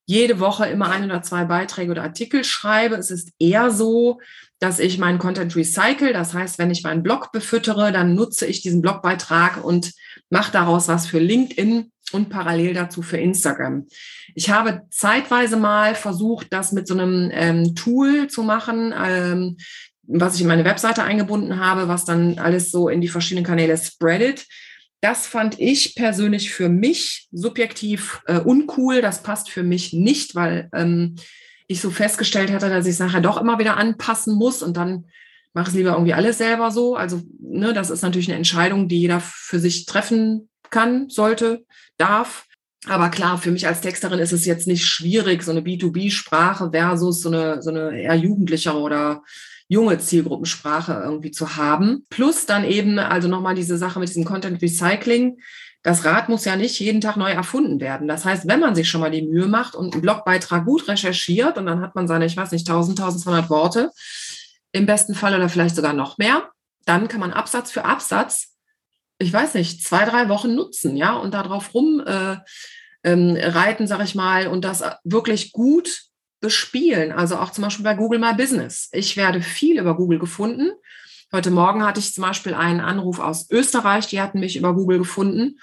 jede 0.07 0.41
Woche 0.41 0.67
immer 0.67 0.91
ein 0.91 1.05
oder 1.05 1.23
zwei 1.23 1.45
Beiträge 1.45 1.91
oder 1.91 2.03
Artikel 2.03 2.45
schreibe. 2.45 2.97
Es 2.97 3.11
ist 3.11 3.31
eher 3.39 3.71
so, 3.71 4.21
dass 4.61 4.79
ich 4.79 4.99
meinen 4.99 5.19
Content 5.19 5.57
recycle. 5.57 6.13
Das 6.13 6.35
heißt, 6.35 6.59
wenn 6.59 6.71
ich 6.71 6.85
meinen 6.85 7.03
Blog 7.03 7.33
befüttere, 7.33 7.91
dann 7.91 8.15
nutze 8.15 8.47
ich 8.47 8.63
diesen 8.63 8.83
Blogbeitrag 8.83 9.65
und 9.65 9.93
mache 10.31 10.53
daraus 10.53 10.87
was 10.87 11.07
für 11.07 11.19
LinkedIn 11.19 11.92
und 12.13 12.29
parallel 12.29 12.75
dazu 12.75 13.03
für 13.03 13.19
Instagram. 13.19 13.87
Ich 14.35 14.51
habe 14.51 14.83
zeitweise 14.91 15.57
mal 15.57 15.95
versucht, 15.95 16.49
das 16.51 16.73
mit 16.73 16.87
so 16.87 16.95
einem 16.95 17.31
ähm, 17.33 17.75
Tool 17.75 18.29
zu 18.29 18.43
machen, 18.43 18.95
ähm, 18.97 19.57
was 20.03 20.35
ich 20.35 20.43
in 20.43 20.49
meine 20.49 20.65
Webseite 20.65 21.05
eingebunden 21.05 21.59
habe, 21.59 21.89
was 21.89 22.05
dann 22.05 22.39
alles 22.39 22.71
so 22.71 22.89
in 22.89 23.01
die 23.01 23.09
verschiedenen 23.09 23.47
Kanäle 23.47 23.77
spreadet. 23.77 24.47
Das 25.01 25.27
fand 25.27 25.59
ich 25.59 25.95
persönlich 25.95 26.53
für 26.53 26.69
mich 26.69 27.29
subjektiv 27.33 28.23
äh, 28.27 28.39
uncool. 28.39 29.01
Das 29.01 29.23
passt 29.23 29.51
für 29.51 29.63
mich 29.63 29.93
nicht, 29.93 30.35
weil 30.35 30.69
ähm, 30.73 31.17
ich 31.67 31.81
so 31.81 31.91
festgestellt 31.91 32.53
hatte, 32.53 32.69
dass 32.69 32.87
ich 32.87 32.93
es 32.93 32.99
nachher 32.99 33.21
doch 33.21 33.41
immer 33.41 33.59
wieder 33.59 33.77
anpassen 33.77 34.37
muss 34.37 34.63
und 34.63 34.77
dann 34.77 35.07
mache 35.55 35.71
ich 35.71 35.77
lieber 35.77 35.93
irgendwie 35.93 36.15
alles 36.15 36.39
selber 36.39 36.71
so. 36.71 36.97
Also, 36.97 37.21
ne, 37.41 37.73
das 37.73 37.91
ist 37.91 38.03
natürlich 38.03 38.29
eine 38.29 38.37
Entscheidung, 38.37 38.89
die 38.89 39.01
jeder 39.01 39.21
für 39.21 39.59
sich 39.59 39.87
treffen 39.87 40.49
kann, 40.73 41.09
sollte, 41.09 41.65
darf. 41.99 42.47
Aber 42.89 43.11
klar, 43.11 43.39
für 43.39 43.53
mich 43.53 43.69
als 43.69 43.81
Texterin 43.81 44.19
ist 44.19 44.33
es 44.33 44.45
jetzt 44.45 44.67
nicht 44.67 44.85
schwierig, 44.87 45.45
so 45.45 45.53
eine 45.53 45.61
B2B-Sprache 45.61 46.71
versus 46.73 47.21
so 47.21 47.29
eine, 47.29 47.63
so 47.63 47.71
eine 47.71 47.97
eher 48.01 48.17
jugendlichere 48.17 48.79
oder 48.79 49.23
junge 49.69 49.99
Zielgruppensprache 49.99 51.01
irgendwie 51.05 51.31
zu 51.31 51.57
haben. 51.57 52.05
Plus 52.11 52.45
dann 52.45 52.65
eben, 52.65 52.99
also 52.99 53.29
nochmal 53.29 53.55
diese 53.55 53.79
Sache 53.79 54.01
mit 54.01 54.09
diesem 54.09 54.25
Content 54.25 54.61
Recycling. 54.61 55.39
das 55.85 56.05
Rad 56.05 56.29
muss 56.29 56.45
ja 56.45 56.57
nicht 56.57 56.79
jeden 56.81 57.01
Tag 57.01 57.17
neu 57.17 57.31
erfunden 57.31 57.81
werden. 57.81 58.09
Das 58.09 58.25
heißt, 58.25 58.49
wenn 58.49 58.61
man 58.61 58.75
sich 58.75 58.89
schon 58.89 59.01
mal 59.01 59.11
die 59.11 59.23
Mühe 59.23 59.47
macht 59.47 59.75
und 59.75 59.93
einen 59.93 60.03
Blogbeitrag 60.03 60.65
gut 60.65 60.89
recherchiert 60.89 61.57
und 61.59 61.67
dann 61.67 61.81
hat 61.81 61.95
man 61.95 62.09
seine, 62.09 62.27
ich 62.27 62.37
weiß 62.37 62.51
nicht, 62.53 62.69
1000, 62.69 63.01
1200 63.01 63.49
Worte 63.49 63.91
im 64.73 64.87
besten 64.87 65.15
Fall 65.15 65.35
oder 65.35 65.49
vielleicht 65.49 65.77
sogar 65.77 65.93
noch 65.93 66.19
mehr, 66.19 66.51
dann 66.85 67.09
kann 67.09 67.21
man 67.21 67.33
Absatz 67.33 67.71
für 67.71 67.85
Absatz, 67.85 68.52
ich 69.23 69.33
weiß 69.33 69.55
nicht, 69.55 69.85
zwei, 69.85 70.05
drei 70.05 70.29
Wochen 70.29 70.55
nutzen, 70.55 70.97
ja, 70.97 71.15
und 71.15 71.33
darauf 71.35 71.75
rum 71.75 72.03
äh, 72.05 72.37
ähm, 73.05 73.37
sag 73.87 74.05
ich 74.05 74.15
mal, 74.15 74.47
und 74.47 74.65
das 74.65 74.83
wirklich 75.05 75.53
gut 75.53 76.03
bespielen. 76.41 77.13
Also 77.13 77.37
auch 77.37 77.51
zum 77.51 77.65
Beispiel 77.65 77.85
bei 77.85 77.95
Google 77.95 78.19
My 78.19 78.35
Business. 78.35 78.89
Ich 78.93 79.17
werde 79.17 79.41
viel 79.41 79.79
über 79.79 79.97
Google 79.97 80.19
gefunden. 80.19 80.73
Heute 81.33 81.51
Morgen 81.51 81.85
hatte 81.85 82.01
ich 82.01 82.13
zum 82.13 82.23
Beispiel 82.23 82.53
einen 82.53 82.81
Anruf 82.81 83.19
aus 83.19 83.51
Österreich, 83.51 84.07
die 84.09 84.21
hatten 84.21 84.41
mich 84.41 84.57
über 84.57 84.75
Google 84.75 84.99
gefunden. 84.99 85.59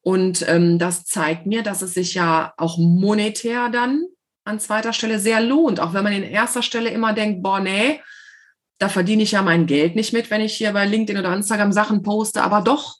Und 0.00 0.46
ähm, 0.48 0.78
das 0.78 1.04
zeigt 1.04 1.46
mir, 1.46 1.62
dass 1.62 1.82
es 1.82 1.94
sich 1.94 2.14
ja 2.14 2.52
auch 2.56 2.78
monetär 2.78 3.68
dann 3.68 4.04
an 4.44 4.60
zweiter 4.60 4.92
Stelle 4.92 5.18
sehr 5.18 5.40
lohnt. 5.40 5.80
Auch 5.80 5.94
wenn 5.94 6.04
man 6.04 6.12
in 6.12 6.24
erster 6.24 6.62
Stelle 6.62 6.90
immer 6.90 7.12
denkt, 7.12 7.42
boah, 7.42 7.60
nee, 7.60 8.00
da 8.78 8.88
verdiene 8.88 9.22
ich 9.22 9.32
ja 9.32 9.42
mein 9.42 9.66
Geld 9.66 9.96
nicht 9.96 10.12
mit, 10.12 10.30
wenn 10.30 10.40
ich 10.40 10.54
hier 10.54 10.72
bei 10.72 10.86
LinkedIn 10.86 11.20
oder 11.20 11.34
Instagram 11.34 11.72
Sachen 11.72 12.02
poste. 12.02 12.42
Aber 12.42 12.60
doch, 12.62 12.98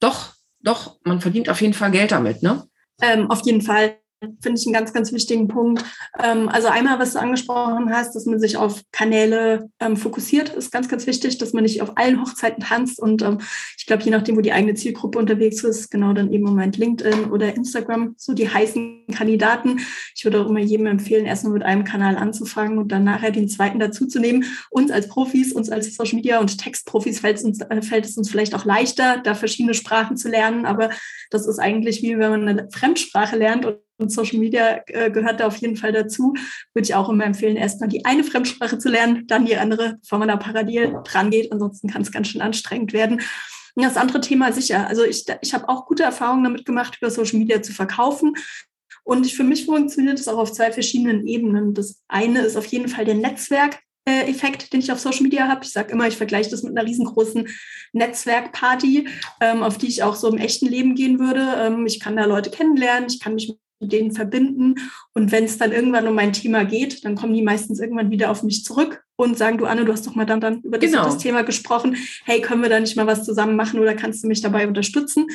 doch, 0.00 0.34
doch, 0.60 0.98
man 1.04 1.20
verdient 1.20 1.48
auf 1.48 1.60
jeden 1.60 1.74
Fall 1.74 1.90
Geld 1.90 2.12
damit, 2.12 2.42
ne? 2.42 2.68
Ähm, 3.00 3.30
auf 3.30 3.44
jeden 3.44 3.62
Fall 3.62 3.98
finde 4.20 4.58
ich 4.58 4.66
einen 4.66 4.72
ganz, 4.72 4.92
ganz 4.92 5.12
wichtigen 5.12 5.48
Punkt. 5.48 5.84
Ähm, 6.22 6.48
also 6.48 6.68
einmal, 6.68 6.98
was 6.98 7.12
du 7.12 7.20
angesprochen 7.20 7.92
hast, 7.92 8.14
dass 8.14 8.24
man 8.24 8.40
sich 8.40 8.56
auf 8.56 8.82
Kanäle 8.92 9.68
ähm, 9.80 9.96
fokussiert, 9.96 10.48
ist 10.50 10.72
ganz, 10.72 10.88
ganz 10.88 11.06
wichtig, 11.06 11.38
dass 11.38 11.52
man 11.52 11.64
nicht 11.64 11.82
auf 11.82 11.96
allen 11.96 12.20
Hochzeiten 12.20 12.62
tanzt. 12.62 12.98
Und 12.98 13.22
ähm, 13.22 13.38
ich 13.76 13.86
glaube, 13.86 14.02
je 14.02 14.10
nachdem, 14.10 14.36
wo 14.36 14.40
die 14.40 14.52
eigene 14.52 14.74
Zielgruppe 14.74 15.18
unterwegs 15.18 15.62
ist, 15.64 15.90
genau 15.90 16.12
dann 16.12 16.32
eben 16.32 16.46
im 16.46 16.54
Moment 16.54 16.76
LinkedIn 16.76 17.30
oder 17.30 17.54
Instagram, 17.54 18.14
so 18.16 18.32
die 18.32 18.48
heißen 18.48 19.06
Kandidaten. 19.14 19.80
Ich 20.14 20.24
würde 20.24 20.40
auch 20.40 20.48
immer 20.48 20.60
jedem 20.60 20.86
empfehlen, 20.86 21.26
erstmal 21.26 21.52
mit 21.52 21.62
einem 21.62 21.84
Kanal 21.84 22.16
anzufangen 22.16 22.78
und 22.78 22.92
dann 22.92 23.04
nachher 23.04 23.30
den 23.30 23.48
zweiten 23.48 23.78
dazuzunehmen. 23.78 24.44
Uns 24.70 24.90
als 24.90 25.08
Profis, 25.08 25.52
uns 25.52 25.70
als 25.70 25.94
Social 25.94 26.16
Media 26.16 26.40
und 26.40 26.58
Textprofis 26.58 27.20
fällt 27.20 27.36
es 27.36 27.44
uns, 27.44 27.60
äh, 27.60 27.82
fällt 27.82 28.06
es 28.06 28.16
uns 28.16 28.30
vielleicht 28.30 28.54
auch 28.54 28.64
leichter, 28.64 29.18
da 29.18 29.34
verschiedene 29.34 29.74
Sprachen 29.74 30.16
zu 30.16 30.28
lernen. 30.28 30.64
Aber 30.64 30.90
das 31.30 31.46
ist 31.46 31.58
eigentlich 31.58 32.02
wie 32.02 32.18
wenn 32.18 32.30
man 32.30 32.48
eine 32.48 32.68
Fremdsprache 32.70 33.36
lernt 33.36 33.64
und 33.66 33.78
und 33.98 34.10
Social 34.12 34.38
Media 34.38 34.80
äh, 34.86 35.10
gehört 35.10 35.40
da 35.40 35.46
auf 35.46 35.56
jeden 35.56 35.76
Fall 35.76 35.92
dazu. 35.92 36.34
Würde 36.74 36.84
ich 36.84 36.94
auch 36.94 37.08
immer 37.08 37.24
empfehlen, 37.24 37.56
erstmal 37.56 37.88
die 37.88 38.04
eine 38.04 38.24
Fremdsprache 38.24 38.78
zu 38.78 38.88
lernen, 38.88 39.26
dann 39.26 39.46
die 39.46 39.56
andere, 39.56 39.98
bevor 40.00 40.18
man 40.18 40.28
da 40.28 40.36
parallel 40.36 40.96
dran 41.04 41.30
geht. 41.30 41.52
Ansonsten 41.52 41.88
kann 41.88 42.02
es 42.02 42.12
ganz 42.12 42.28
schön 42.28 42.42
anstrengend 42.42 42.92
werden. 42.92 43.20
Und 43.74 43.84
das 43.84 43.96
andere 43.96 44.20
Thema 44.20 44.52
sicher. 44.52 44.86
Also 44.86 45.04
ich, 45.04 45.24
ich 45.42 45.54
habe 45.54 45.68
auch 45.68 45.86
gute 45.86 46.02
Erfahrungen 46.02 46.44
damit 46.44 46.64
gemacht, 46.64 46.96
über 47.00 47.10
Social 47.10 47.38
Media 47.38 47.60
zu 47.62 47.72
verkaufen. 47.72 48.34
Und 49.04 49.30
für 49.30 49.44
mich 49.44 49.66
funktioniert 49.66 50.18
es 50.18 50.28
auch 50.28 50.38
auf 50.38 50.52
zwei 50.52 50.72
verschiedenen 50.72 51.26
Ebenen. 51.26 51.74
Das 51.74 52.02
eine 52.08 52.40
ist 52.40 52.56
auf 52.56 52.66
jeden 52.66 52.88
Fall 52.88 53.04
der 53.04 53.14
Netzwerk, 53.14 53.78
Effekt, 54.08 54.72
den 54.72 54.80
ich 54.80 54.92
auf 54.92 55.00
Social 55.00 55.22
Media 55.22 55.48
habe. 55.48 55.64
Ich 55.64 55.72
sage 55.72 55.92
immer, 55.92 56.06
ich 56.06 56.16
vergleiche 56.16 56.50
das 56.50 56.62
mit 56.62 56.76
einer 56.76 56.88
riesengroßen 56.88 57.48
Netzwerkparty, 57.92 59.08
ähm, 59.40 59.64
auf 59.64 59.78
die 59.78 59.88
ich 59.88 60.04
auch 60.04 60.14
so 60.14 60.28
im 60.28 60.38
echten 60.38 60.66
Leben 60.66 60.94
gehen 60.94 61.18
würde. 61.18 61.54
Ähm, 61.58 61.86
ich 61.86 61.98
kann 61.98 62.16
da 62.16 62.24
Leute 62.24 62.50
kennenlernen, 62.50 63.08
ich 63.08 63.18
kann 63.18 63.34
mich 63.34 63.58
mit 63.80 63.92
denen 63.92 64.12
verbinden. 64.12 64.76
Und 65.12 65.32
wenn 65.32 65.44
es 65.44 65.58
dann 65.58 65.72
irgendwann 65.72 66.06
um 66.06 66.14
mein 66.14 66.32
Thema 66.32 66.64
geht, 66.64 67.04
dann 67.04 67.14
kommen 67.14 67.34
die 67.34 67.42
meistens 67.42 67.80
irgendwann 67.80 68.10
wieder 68.10 68.30
auf 68.30 68.42
mich 68.42 68.64
zurück 68.64 69.04
und 69.16 69.36
sagen, 69.36 69.58
du 69.58 69.66
Anne, 69.66 69.84
du 69.84 69.92
hast 69.92 70.06
doch 70.06 70.14
mal 70.14 70.26
dann, 70.26 70.40
dann 70.40 70.60
über 70.60 70.78
das, 70.78 70.90
genau. 70.90 71.04
das 71.04 71.18
Thema 71.18 71.42
gesprochen. 71.42 71.96
Hey, 72.24 72.40
können 72.40 72.62
wir 72.62 72.68
da 72.68 72.80
nicht 72.80 72.96
mal 72.96 73.06
was 73.06 73.24
zusammen 73.24 73.56
machen 73.56 73.80
oder 73.80 73.94
kannst 73.94 74.22
du 74.22 74.28
mich 74.28 74.42
dabei 74.42 74.66
unterstützen? 74.66 75.26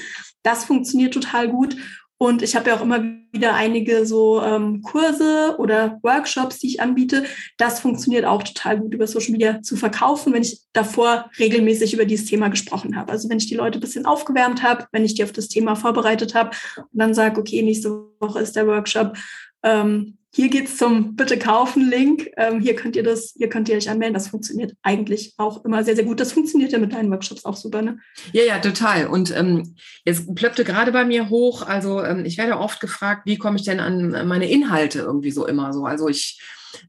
Das 0.43 0.65
funktioniert 0.65 1.13
total 1.13 1.49
gut. 1.49 1.75
Und 2.21 2.43
ich 2.43 2.55
habe 2.55 2.69
ja 2.69 2.75
auch 2.77 2.83
immer 2.83 3.03
wieder 3.31 3.55
einige 3.55 4.05
so 4.05 4.43
ähm, 4.43 4.83
Kurse 4.83 5.55
oder 5.57 5.97
Workshops, 6.03 6.59
die 6.59 6.67
ich 6.67 6.79
anbiete. 6.79 7.25
Das 7.57 7.79
funktioniert 7.79 8.25
auch 8.25 8.43
total 8.43 8.79
gut 8.79 8.93
über 8.93 9.07
Social 9.07 9.31
Media 9.31 9.63
zu 9.63 9.75
verkaufen, 9.75 10.31
wenn 10.31 10.43
ich 10.43 10.61
davor 10.71 11.31
regelmäßig 11.39 11.95
über 11.95 12.05
dieses 12.05 12.27
Thema 12.27 12.49
gesprochen 12.49 12.95
habe. 12.95 13.11
Also 13.11 13.27
wenn 13.27 13.39
ich 13.39 13.47
die 13.47 13.55
Leute 13.55 13.79
ein 13.79 13.81
bisschen 13.81 14.05
aufgewärmt 14.05 14.61
habe, 14.61 14.85
wenn 14.91 15.03
ich 15.03 15.15
die 15.15 15.23
auf 15.23 15.31
das 15.31 15.47
Thema 15.47 15.75
vorbereitet 15.75 16.35
habe 16.35 16.51
und 16.77 16.99
dann 16.99 17.15
sage, 17.15 17.41
okay, 17.41 17.63
nächste 17.63 17.89
Woche 18.19 18.39
ist 18.39 18.55
der 18.55 18.67
Workshop. 18.67 19.17
Ähm, 19.63 20.19
hier 20.33 20.49
geht's 20.49 20.77
zum 20.77 21.15
Bitte 21.15 21.37
kaufen 21.37 21.89
Link. 21.89 22.29
Ähm, 22.37 22.61
hier 22.61 22.75
könnt 22.75 22.95
ihr 22.95 23.03
das, 23.03 23.33
hier 23.37 23.49
könnt 23.49 23.67
ihr 23.67 23.75
euch 23.75 23.89
anmelden. 23.89 24.13
Das 24.13 24.29
funktioniert 24.29 24.73
eigentlich 24.81 25.33
auch 25.37 25.65
immer 25.65 25.83
sehr, 25.83 25.95
sehr 25.95 26.05
gut. 26.05 26.21
Das 26.21 26.31
funktioniert 26.31 26.71
ja 26.71 26.79
mit 26.79 26.93
deinen 26.93 27.11
Workshops 27.11 27.43
auch 27.43 27.57
super, 27.57 27.81
ne? 27.81 27.99
Ja, 28.31 28.43
ja, 28.43 28.59
total. 28.59 29.07
Und 29.07 29.35
ähm, 29.35 29.75
jetzt 30.05 30.33
plöppte 30.33 30.63
gerade 30.63 30.93
bei 30.93 31.03
mir 31.03 31.29
hoch. 31.29 31.63
Also 31.63 32.01
ähm, 32.01 32.23
ich 32.23 32.37
werde 32.37 32.57
oft 32.57 32.79
gefragt, 32.79 33.23
wie 33.25 33.37
komme 33.37 33.57
ich 33.57 33.63
denn 33.63 33.81
an 33.81 34.27
meine 34.27 34.49
Inhalte 34.49 34.99
irgendwie 34.99 35.31
so 35.31 35.45
immer 35.45 35.73
so. 35.73 35.85
Also 35.85 36.07
ich 36.07 36.39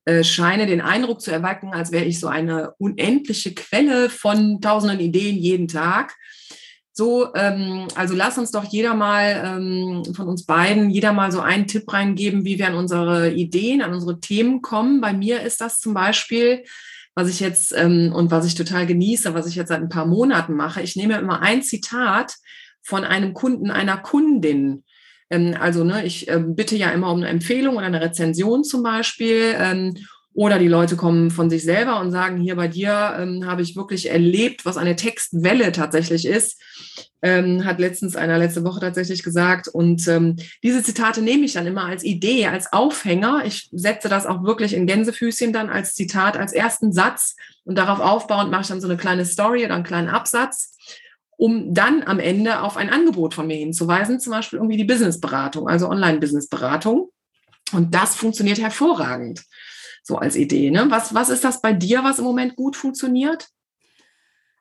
äh, 0.05 0.23
scheine 0.23 0.67
den 0.67 0.81
Eindruck 0.81 1.21
zu 1.21 1.33
erwecken, 1.33 1.73
als 1.73 1.91
wäre 1.91 2.05
ich 2.05 2.21
so 2.21 2.29
eine 2.29 2.75
unendliche 2.79 3.55
Quelle 3.55 4.09
von 4.09 4.61
tausenden 4.61 5.01
Ideen 5.01 5.37
jeden 5.37 5.67
Tag. 5.67 6.15
So, 6.95 7.35
ähm, 7.35 7.89
also 7.95 8.15
lass 8.15 8.37
uns 8.37 8.51
doch 8.51 8.65
jeder 8.65 8.95
mal 8.95 9.43
ähm, 9.45 10.15
von 10.15 10.29
uns 10.29 10.45
beiden, 10.45 10.91
jeder 10.91 11.15
mal 11.15 11.33
so 11.33 11.41
einen 11.41 11.67
Tipp 11.67 11.91
reingeben, 11.91 12.45
wie 12.45 12.59
wir 12.59 12.67
an 12.67 12.75
unsere 12.75 13.33
Ideen, 13.33 13.81
an 13.81 13.95
unsere 13.95 14.21
Themen 14.21 14.61
kommen. 14.61 15.01
Bei 15.01 15.15
mir 15.15 15.41
ist 15.41 15.63
das 15.63 15.81
zum 15.81 15.95
Beispiel, 15.95 16.65
was 17.15 17.31
ich 17.31 17.41
jetzt 17.41 17.75
ähm, 17.75 18.13
und 18.15 18.31
was 18.31 18.47
ich 18.47 18.55
total 18.55 18.87
genieße, 18.87 19.33
was 19.33 19.47
ich 19.47 19.55
jetzt 19.55 19.69
seit 19.69 19.81
ein 19.81 19.89
paar 19.89 20.07
Monaten 20.07 20.55
mache. 20.55 20.83
Ich 20.83 20.95
nehme 20.95 21.19
immer 21.19 21.41
ein 21.41 21.63
Zitat 21.63 22.37
von 22.83 23.05
einem 23.05 23.33
Kunden, 23.33 23.71
einer 23.71 23.97
Kundin. 23.97 24.85
Ähm, 25.31 25.57
also, 25.59 25.85
ne, 25.85 26.05
ich 26.05 26.29
äh, 26.29 26.43
bitte 26.45 26.77
ja 26.77 26.91
immer 26.91 27.11
um 27.11 27.19
eine 27.19 27.29
Empfehlung 27.29 27.77
oder 27.77 27.87
eine 27.87 28.03
Rezension 28.03 28.65
zum 28.65 28.83
Beispiel. 28.83 29.57
Oder 30.35 30.59
die 30.59 30.69
Leute 30.69 30.97
kommen 30.97 31.31
von 31.31 31.51
sich 31.51 31.62
selber 31.62 32.01
und 32.01 32.11
sagen, 32.11 32.41
hier 32.41 32.57
bei 32.57 32.67
dir 32.67 33.17
ähm, 33.19 33.47
habe 33.47 33.61
ich 33.61 33.77
wirklich 33.77 34.11
erlebt, 34.11 34.65
was 34.65 34.79
eine 34.79 34.97
Textwelle 34.97 35.73
tatsächlich 35.73 36.27
ist. 36.27 36.59
Ähm, 37.21 37.65
hat 37.67 37.79
letztens 37.79 38.17
einer 38.17 38.39
letzte 38.39 38.65
Woche 38.65 38.81
tatsächlich 38.81 39.23
gesagt. 39.23 39.69
Und 39.69 40.09
ähm, 40.09 40.37
diese 40.62 40.83
Zitate 40.83 41.21
nehme 41.21 41.45
ich 41.45 41.53
dann 41.53 41.67
immer 41.67 41.85
als 41.85 42.03
Idee, 42.03 42.47
als 42.47 42.73
Aufhänger. 42.73 43.43
Ich 43.45 43.69
setze 43.73 44.09
das 44.09 44.25
auch 44.25 44.43
wirklich 44.43 44.73
in 44.73 44.87
Gänsefüßchen 44.87 45.53
dann 45.53 45.69
als 45.69 45.95
Zitat, 45.95 46.39
als 46.39 46.53
ersten 46.53 46.93
Satz. 46.93 47.37
Und 47.65 47.77
darauf 47.77 48.01
aufbauend 48.01 48.51
mache 48.51 48.62
ich 48.62 48.69
dann 48.69 48.81
so 48.81 48.89
eine 48.89 48.97
kleine 48.97 49.27
Story 49.27 49.67
oder 49.67 49.75
einen 49.75 49.85
kleinen 49.85 50.09
Absatz, 50.09 50.77
um 51.37 51.75
dann 51.75 52.03
am 52.05 52.19
Ende 52.19 52.62
auf 52.62 52.79
ein 52.79 52.89
Angebot 52.91 53.35
von 53.35 53.47
mir 53.47 53.57
hinzuweisen, 53.57 54.19
zum 54.19 54.33
Beispiel 54.33 54.59
irgendwie 54.59 54.79
die 54.79 54.85
Businessberatung, 54.85 55.69
also 55.69 55.89
Online-Businessberatung. 55.91 57.11
Und 57.73 57.95
das 57.95 58.17
funktioniert 58.17 58.61
hervorragend 58.61 59.43
so 60.02 60.16
als 60.16 60.37
Idee. 60.37 60.71
Ne? 60.71 60.87
Was, 60.88 61.14
was 61.14 61.28
ist 61.28 61.44
das 61.44 61.61
bei 61.61 61.73
dir, 61.73 62.04
was 62.04 62.18
im 62.18 62.25
Moment 62.25 62.56
gut 62.56 62.76
funktioniert? 62.76 63.49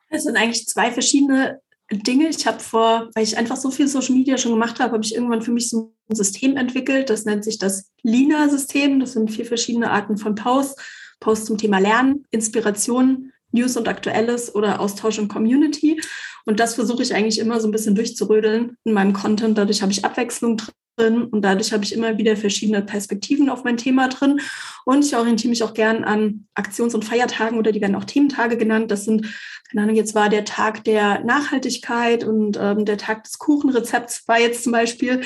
Es 0.10 0.24
sind 0.24 0.38
eigentlich 0.38 0.68
zwei 0.68 0.92
verschiedene 0.92 1.62
Dinge. 1.92 2.30
Ich 2.30 2.46
habe 2.46 2.60
vor, 2.60 3.10
weil 3.16 3.24
ich 3.24 3.38
einfach 3.38 3.58
so 3.58 3.72
viel 3.72 3.88
Social 3.88 4.16
Media 4.16 4.38
schon 4.38 4.52
gemacht 4.52 4.80
habe, 4.80 4.94
habe 4.94 5.04
ich 5.04 5.16
irgendwann 5.16 5.42
für 5.42 5.52
mich 5.52 5.70
so 5.70 5.94
ein 6.10 6.16
System 6.16 6.58
entwickelt. 6.58 7.10
Das 7.10 7.26
nennt 7.26 7.44
sich 7.44 7.58
das 7.58 7.92
Lina-System. 8.04 9.00
Das 9.00 9.14
sind 9.14 9.32
vier 9.32 9.46
verschiedene 9.46 9.92
Arten 9.92 10.18
von 10.18 10.36
Posts. 10.36 10.82
Posts 11.20 11.46
zum 11.46 11.58
Thema 11.58 11.80
Lernen, 11.80 12.26
Inspiration, 12.32 13.32
News 13.52 13.78
und 13.78 13.88
Aktuelles 13.88 14.54
oder 14.56 14.80
Austausch 14.80 15.20
und 15.20 15.28
Community. 15.28 16.02
Und 16.46 16.60
das 16.60 16.76
versuche 16.76 17.04
ich 17.04 17.14
eigentlich 17.14 17.40
immer 17.40 17.60
so 17.60 17.68
ein 17.68 17.72
bisschen 17.72 17.96
durchzurödeln 17.96 18.78
in 18.84 18.94
meinem 18.94 19.14
Content. 19.14 19.58
Dadurch 19.58 19.82
habe 19.82 19.92
ich 19.92 20.04
Abwechslung 20.04 20.58
drin 20.58 20.74
drin 20.98 21.24
und 21.24 21.42
dadurch 21.42 21.74
habe 21.74 21.84
ich 21.84 21.94
immer 21.94 22.18
wieder 22.18 22.36
verschiedene 22.36 22.82
Perspektiven 22.82 23.50
auf 23.50 23.64
mein 23.64 23.78
Thema 23.78 24.08
drin. 24.08 24.42
Und 24.86 25.06
ich 25.06 25.16
orientiere 25.16 25.50
mich 25.50 25.64
auch 25.64 25.74
gern 25.74 26.04
an 26.04 26.48
Aktions- 26.56 26.96
und 26.96 27.06
Feiertagen 27.06 27.58
oder 27.58 27.72
die 27.72 27.82
werden 27.82 27.96
auch 27.96 28.06
Thementage 28.06 28.58
genannt. 28.58 28.92
Das 28.92 29.06
sind, 29.06 29.28
keine 29.70 29.84
Ahnung, 29.84 29.96
jetzt 29.96 30.16
war 30.16 30.30
der 30.30 30.46
Tag 30.46 30.84
der 30.84 31.24
Nachhaltigkeit 31.24 32.24
und 32.24 32.58
ähm, 32.60 32.86
der 32.86 32.98
Tag 32.98 33.24
des 33.24 33.38
Kuchenrezepts 33.38 34.28
war 34.28 34.40
jetzt 34.40 34.64
zum 34.64 34.72
Beispiel. 34.72 35.22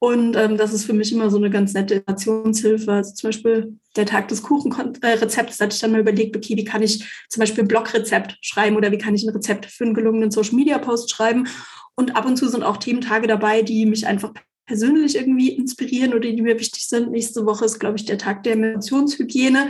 Und 0.00 0.36
ähm, 0.36 0.56
das 0.56 0.72
ist 0.72 0.84
für 0.84 0.92
mich 0.92 1.12
immer 1.12 1.28
so 1.28 1.38
eine 1.38 1.50
ganz 1.50 1.74
nette 1.74 1.96
Informationshilfe. 1.96 2.92
Also 2.92 3.14
zum 3.14 3.28
Beispiel 3.28 3.78
der 3.96 4.06
Tag 4.06 4.28
des 4.28 4.42
Kuchenrezepts, 4.42 5.56
da 5.56 5.64
hatte 5.64 5.74
ich 5.74 5.80
dann 5.80 5.90
mal 5.90 6.00
überlegt, 6.00 6.36
okay, 6.36 6.56
wie 6.56 6.64
kann 6.64 6.82
ich 6.82 7.04
zum 7.28 7.40
Beispiel 7.40 7.64
ein 7.64 7.68
Blogrezept 7.68 8.38
schreiben 8.40 8.76
oder 8.76 8.92
wie 8.92 8.98
kann 8.98 9.16
ich 9.16 9.24
ein 9.24 9.34
Rezept 9.34 9.66
für 9.66 9.84
einen 9.84 9.94
gelungenen 9.94 10.30
Social 10.30 10.54
Media 10.54 10.78
Post 10.78 11.10
schreiben. 11.10 11.48
Und 11.96 12.14
ab 12.14 12.26
und 12.26 12.36
zu 12.36 12.48
sind 12.48 12.62
auch 12.62 12.76
Thementage 12.76 13.26
dabei, 13.26 13.62
die 13.62 13.86
mich 13.86 14.06
einfach 14.06 14.32
persönlich 14.68 15.16
irgendwie 15.16 15.48
inspirieren 15.48 16.12
oder 16.12 16.30
die 16.30 16.42
mir 16.42 16.60
wichtig 16.60 16.86
sind. 16.86 17.10
Nächste 17.10 17.46
Woche 17.46 17.64
ist, 17.64 17.80
glaube 17.80 17.96
ich, 17.96 18.04
der 18.04 18.18
Tag 18.18 18.42
der 18.44 18.52
Emotionshygiene. 18.52 19.68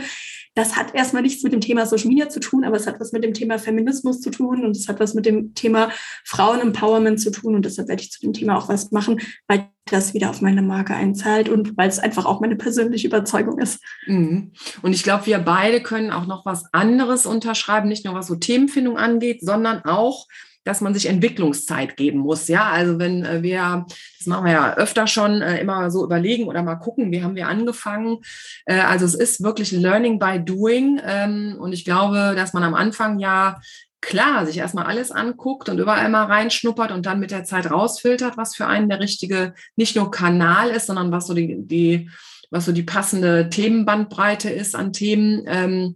Das 0.55 0.75
hat 0.75 0.93
erstmal 0.93 1.21
nichts 1.21 1.41
mit 1.41 1.53
dem 1.53 1.61
Thema 1.61 1.85
Social 1.85 2.09
Media 2.09 2.27
zu 2.27 2.41
tun, 2.41 2.65
aber 2.65 2.75
es 2.75 2.85
hat 2.85 2.99
was 2.99 3.13
mit 3.13 3.23
dem 3.23 3.33
Thema 3.33 3.59
Feminismus 3.59 4.19
zu 4.19 4.29
tun 4.29 4.65
und 4.65 4.75
es 4.75 4.89
hat 4.89 4.99
was 4.99 5.13
mit 5.13 5.25
dem 5.25 5.53
Thema 5.53 5.89
Frauen-Empowerment 6.25 7.21
zu 7.21 7.31
tun. 7.31 7.55
Und 7.55 7.65
deshalb 7.65 7.87
werde 7.87 8.03
ich 8.03 8.11
zu 8.11 8.19
dem 8.19 8.33
Thema 8.33 8.57
auch 8.57 8.67
was 8.67 8.91
machen, 8.91 9.21
weil 9.47 9.69
das 9.85 10.13
wieder 10.13 10.29
auf 10.29 10.41
meine 10.41 10.61
Marke 10.61 10.93
einzahlt 10.93 11.47
und 11.47 11.77
weil 11.77 11.87
es 11.87 11.99
einfach 11.99 12.25
auch 12.25 12.41
meine 12.41 12.57
persönliche 12.57 13.07
Überzeugung 13.07 13.57
ist. 13.59 13.81
Mhm. 14.05 14.51
Und 14.81 14.93
ich 14.93 15.03
glaube, 15.03 15.27
wir 15.27 15.39
beide 15.39 15.81
können 15.81 16.11
auch 16.11 16.27
noch 16.27 16.45
was 16.45 16.65
anderes 16.73 17.25
unterschreiben, 17.25 17.87
nicht 17.87 18.03
nur 18.03 18.13
was 18.13 18.27
so 18.27 18.35
Themenfindung 18.35 18.97
angeht, 18.97 19.39
sondern 19.41 19.85
auch 19.85 20.27
dass 20.69 20.81
man 20.81 20.93
sich 20.93 21.07
Entwicklungszeit 21.07 21.97
geben 21.97 22.19
muss. 22.19 22.47
Ja, 22.47 22.69
also 22.69 22.99
wenn 22.99 23.25
äh, 23.25 23.41
wir, 23.41 23.85
das 24.19 24.27
machen 24.27 24.45
wir 24.45 24.51
ja 24.51 24.73
öfter 24.75 25.07
schon, 25.07 25.41
äh, 25.41 25.59
immer 25.59 25.89
so 25.89 26.03
überlegen 26.03 26.45
oder 26.45 26.61
mal 26.61 26.75
gucken, 26.75 27.11
wie 27.11 27.23
haben 27.23 27.35
wir 27.35 27.47
angefangen. 27.47 28.19
Äh, 28.65 28.81
also 28.81 29.03
es 29.05 29.15
ist 29.15 29.41
wirklich 29.41 29.71
Learning 29.71 30.19
by 30.19 30.39
Doing. 30.39 31.01
Ähm, 31.03 31.57
und 31.59 31.73
ich 31.73 31.85
glaube, 31.85 32.33
dass 32.35 32.53
man 32.53 32.63
am 32.63 32.75
Anfang 32.75 33.17
ja 33.17 33.59
klar 33.99 34.45
sich 34.45 34.59
erstmal 34.59 34.85
alles 34.85 35.11
anguckt 35.11 35.69
und 35.69 35.79
überall 35.79 36.07
mal 36.07 36.25
reinschnuppert 36.25 36.91
und 36.91 37.07
dann 37.07 37.19
mit 37.19 37.31
der 37.31 37.43
Zeit 37.45 37.71
rausfiltert, 37.71 38.37
was 38.37 38.55
für 38.55 38.67
einen 38.67 38.89
der 38.89 38.99
richtige, 38.99 39.55
nicht 39.75 39.95
nur 39.95 40.11
Kanal 40.11 40.69
ist, 40.69 40.85
sondern 40.85 41.11
was 41.11 41.25
so 41.25 41.33
die, 41.33 41.57
die 41.65 42.09
was 42.51 42.65
so 42.65 42.71
die 42.71 42.83
passende 42.83 43.49
Themenbandbreite 43.49 44.49
ist 44.51 44.75
an 44.75 44.93
Themen, 44.93 45.43
ähm, 45.47 45.95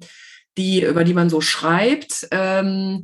die, 0.57 0.83
über 0.83 1.03
die 1.03 1.13
man 1.13 1.29
so 1.29 1.41
schreibt. 1.41 2.27
Ähm, 2.31 3.03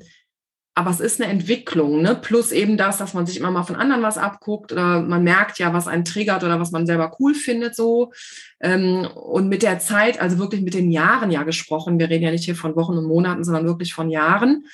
aber 0.76 0.92
es 0.92 1.00
ist 1.00 1.22
eine 1.22 1.32
Entwicklung, 1.32 2.02
ne? 2.02 2.16
Plus 2.16 2.52
eben 2.52 2.78
das, 2.78 2.98
dass 2.98 3.14
man 3.14 3.26
sich 3.26 3.38
immer 3.38 3.52
mal 3.52 3.64
von 3.64 3.76
anderen 3.76 4.02
was 4.02 4.18
abguckt 4.18 4.72
oder 4.72 5.02
man 5.02 5.24
merkt 5.24 5.60
ja, 5.60 5.74
was 5.74 5.88
einen 5.88 6.06
triggert 6.06 6.44
oder 6.44 6.60
was 6.60 6.72
man 6.72 6.86
selber 6.86 7.16
cool 7.20 7.34
findet, 7.34 7.76
so. 7.76 8.14
Ähm, 8.62 9.08
und 9.16 9.50
mit 9.50 9.64
der 9.64 9.80
Zeit, 9.80 10.22
also 10.22 10.38
wirklich 10.38 10.62
mit 10.62 10.74
den 10.74 10.92
Jahren 10.92 11.32
ja 11.32 11.44
gesprochen, 11.44 12.00
wir 12.00 12.10
reden 12.10 12.24
ja 12.24 12.32
nicht 12.32 12.46
hier 12.46 12.56
von 12.56 12.76
Wochen 12.76 12.98
und 12.98 13.06
Monaten, 13.06 13.44
sondern 13.44 13.66
wirklich 13.66 13.94
von 13.94 14.10
Jahren, 14.10 14.66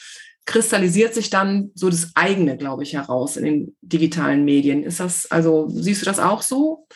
kristallisiert 0.45 1.13
sich 1.13 1.29
dann 1.29 1.71
so 1.73 1.89
das 1.89 2.11
eigene, 2.13 2.55
glaube 2.55 2.83
ich, 2.83 2.93
heraus 2.93 3.35
in 3.35 3.45
den 3.45 3.75
digitalen 3.81 4.45
Medien. 4.45 4.83
Ist 4.83 4.99
das, 4.99 5.29
also 5.31 5.67
siehst 5.69 6.01
du 6.01 6.05
das 6.05 6.19
auch 6.19 6.43
so? 6.43 6.87